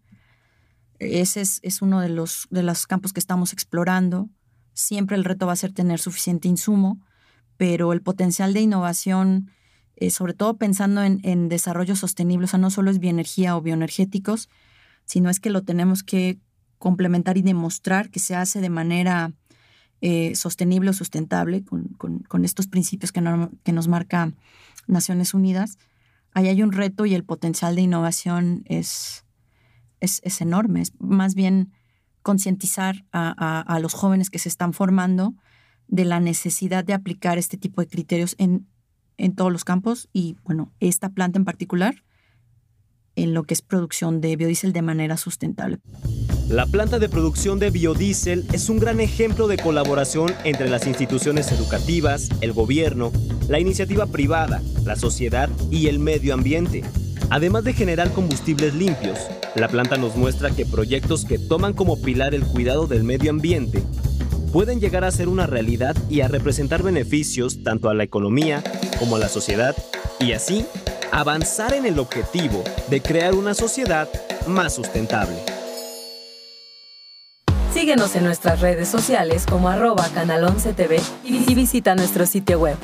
Ese 0.99 1.41
es, 1.41 1.59
es 1.63 1.81
uno 1.81 1.99
de 1.99 2.09
los, 2.09 2.47
de 2.49 2.63
los 2.63 2.87
campos 2.87 3.13
que 3.13 3.19
estamos 3.19 3.53
explorando. 3.53 4.29
Siempre 4.73 5.15
el 5.15 5.25
reto 5.25 5.47
va 5.47 5.53
a 5.53 5.57
ser 5.57 5.73
tener 5.73 5.99
suficiente 5.99 6.47
insumo, 6.47 6.99
pero 7.57 7.93
el 7.93 8.01
potencial 8.01 8.53
de 8.53 8.61
innovación, 8.61 9.51
eh, 9.95 10.09
sobre 10.09 10.33
todo 10.33 10.57
pensando 10.57 11.03
en, 11.03 11.19
en, 11.23 11.49
desarrollo 11.49 11.95
sostenible, 11.95 12.45
o 12.45 12.47
sea, 12.47 12.59
no 12.59 12.69
solo 12.69 12.91
es 12.91 12.99
bioenergía 12.99 13.57
o 13.57 13.61
bioenergéticos, 13.61 14.49
sino 15.05 15.29
es 15.29 15.39
que 15.39 15.49
lo 15.49 15.63
tenemos 15.63 16.03
que 16.03 16.39
complementar 16.77 17.37
y 17.37 17.41
demostrar 17.41 18.09
que 18.09 18.19
se 18.19 18.35
hace 18.35 18.61
de 18.61 18.69
manera 18.69 19.33
eh, 20.01 20.35
sostenible 20.35 20.89
o 20.89 20.93
sustentable 20.93 21.63
con, 21.63 22.45
estos 22.45 22.67
principios 22.67 23.11
que, 23.11 23.23
que, 23.63 23.71
nos 23.71 23.87
marca 23.87 24.33
Naciones 24.87 25.33
Unidas, 25.33 25.79
ahí 26.35 26.49
hay 26.49 26.61
un 26.61 26.73
reto 26.73 27.05
y 27.05 27.15
el 27.15 27.23
potencial 27.23 27.75
de 27.75 27.81
innovación 27.81 28.63
es, 28.65 29.25
es, 30.01 30.41
enorme. 30.41 30.81
Es 30.81 30.93
más 30.99 31.33
bien 31.33 31.71
concientizar 32.21 33.05
a, 33.11 33.79
los 33.81 33.93
jóvenes 33.93 34.29
que 34.29 34.37
se 34.37 34.49
están 34.49 34.73
formando 34.73 35.33
de 35.87 36.03
la 36.03 36.19
necesidad 36.19 36.83
de 36.83 36.93
aplicar 36.93 37.37
este 37.37 37.57
tipo 37.57 37.81
de 37.81 37.87
criterios 37.87 38.35
en, 38.37 38.67
en 39.17 39.33
todos 39.33 39.51
los 39.51 39.63
campos 39.63 40.09
y, 40.11 40.35
bueno, 40.43 40.73
esta 40.79 41.09
planta 41.09 41.39
en 41.39 41.45
particular 41.45 42.03
en 43.15 43.33
lo 43.33 43.43
que 43.43 43.53
es 43.53 43.61
producción 43.61 44.19
de 44.19 44.35
biodiesel 44.35 44.73
de 44.73 44.81
manera 44.81 45.15
sustentable. 45.15 45.79
La 46.49 46.67
planta 46.67 46.99
de 46.99 47.09
producción 47.09 47.57
de 47.57 47.71
biodiesel 47.71 48.45
es 48.53 48.69
un 48.69 48.77
gran 48.77 48.99
ejemplo 48.99 49.47
de 49.47 49.57
colaboración 49.57 50.31
entre 50.43 50.69
las 50.69 50.85
instituciones 50.85 51.51
educativas, 51.51 52.29
el 52.41 52.53
gobierno, 52.53 53.11
la 53.49 53.59
iniciativa 53.59 54.05
privada, 54.05 54.61
la 54.83 54.95
sociedad 54.95 55.49
y 55.71 55.87
el 55.87 55.97
medio 55.97 56.35
ambiente. 56.35 56.83
Además 57.31 57.63
de 57.63 57.73
generar 57.73 58.11
combustibles 58.11 58.75
limpios, 58.75 59.17
la 59.55 59.67
planta 59.69 59.97
nos 59.97 60.15
muestra 60.15 60.51
que 60.51 60.67
proyectos 60.67 61.25
que 61.25 61.39
toman 61.39 61.73
como 61.73 61.99
pilar 61.99 62.35
el 62.35 62.43
cuidado 62.43 62.85
del 62.85 63.03
medio 63.03 63.31
ambiente 63.31 63.81
pueden 64.53 64.79
llegar 64.79 65.03
a 65.03 65.11
ser 65.11 65.29
una 65.29 65.47
realidad 65.47 65.97
y 66.11 66.21
a 66.21 66.27
representar 66.27 66.83
beneficios 66.83 67.63
tanto 67.63 67.89
a 67.89 67.95
la 67.95 68.03
economía 68.03 68.63
como 68.99 69.15
a 69.15 69.19
la 69.19 69.29
sociedad 69.29 69.75
y 70.19 70.33
así 70.33 70.63
avanzar 71.11 71.73
en 71.73 71.87
el 71.87 71.97
objetivo 71.97 72.63
de 72.87 73.01
crear 73.01 73.33
una 73.33 73.55
sociedad 73.55 74.07
más 74.47 74.75
sustentable. 74.75 75.54
Síguenos 77.85 78.15
en 78.15 78.23
nuestras 78.23 78.61
redes 78.61 78.89
sociales 78.89 79.45
como 79.47 79.69
arroba 79.69 80.09
canal 80.09 80.43
11 80.43 80.73
TV 80.73 80.99
y 81.23 81.53
visita 81.53 81.93
nuestro 81.93 82.25
sitio 82.25 82.59
web 82.59 82.77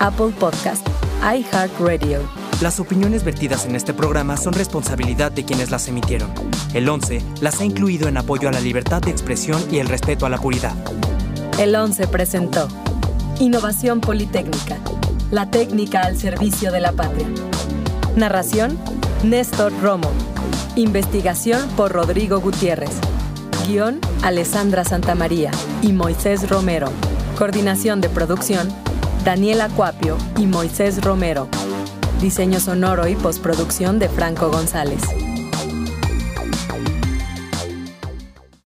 Apple 0.00 0.34
Podcast, 0.38 0.86
iHeartRadio 1.22 2.20
las 2.60 2.78
opiniones 2.78 3.24
vertidas 3.24 3.64
en 3.64 3.74
este 3.74 3.94
programa 3.94 4.36
son 4.36 4.52
responsabilidad 4.52 5.32
de 5.32 5.46
quienes 5.46 5.70
las 5.70 5.88
emitieron. 5.88 6.30
El 6.74 6.90
11 6.90 7.22
las 7.40 7.62
ha 7.62 7.64
incluido 7.64 8.06
en 8.06 8.18
apoyo 8.18 8.50
a 8.50 8.52
la 8.52 8.60
libertad 8.60 9.00
de 9.00 9.10
expresión 9.10 9.64
y 9.72 9.78
el 9.78 9.88
respeto 9.88 10.26
a 10.26 10.28
la 10.28 10.36
puridad. 10.36 10.74
El 11.58 11.74
11 11.74 12.06
presentó 12.08 12.68
Innovación 13.38 14.02
Politécnica, 14.02 14.76
la 15.30 15.50
técnica 15.50 16.00
al 16.00 16.16
servicio 16.16 16.72
de 16.72 16.80
la 16.80 16.92
patria. 16.92 17.28
Narración, 18.16 18.78
Néstor 19.22 19.72
Romo. 19.80 20.10
Investigación 20.76 21.68
por 21.76 21.92
Rodrigo 21.92 22.40
Gutiérrez. 22.40 22.90
Guión, 23.66 24.00
Alessandra 24.22 24.84
Santamaría 24.84 25.50
y 25.82 25.92
Moisés 25.92 26.48
Romero. 26.48 26.88
Coordinación 27.38 28.00
de 28.00 28.08
producción, 28.08 28.68
Daniela 29.24 29.68
Cuapio 29.68 30.16
y 30.36 30.46
Moisés 30.46 31.02
Romero. 31.02 31.48
Diseño 32.20 32.58
sonoro 32.58 33.06
y 33.06 33.14
postproducción 33.14 33.98
de 33.98 34.08
Franco 34.08 34.50
González. 34.50 35.02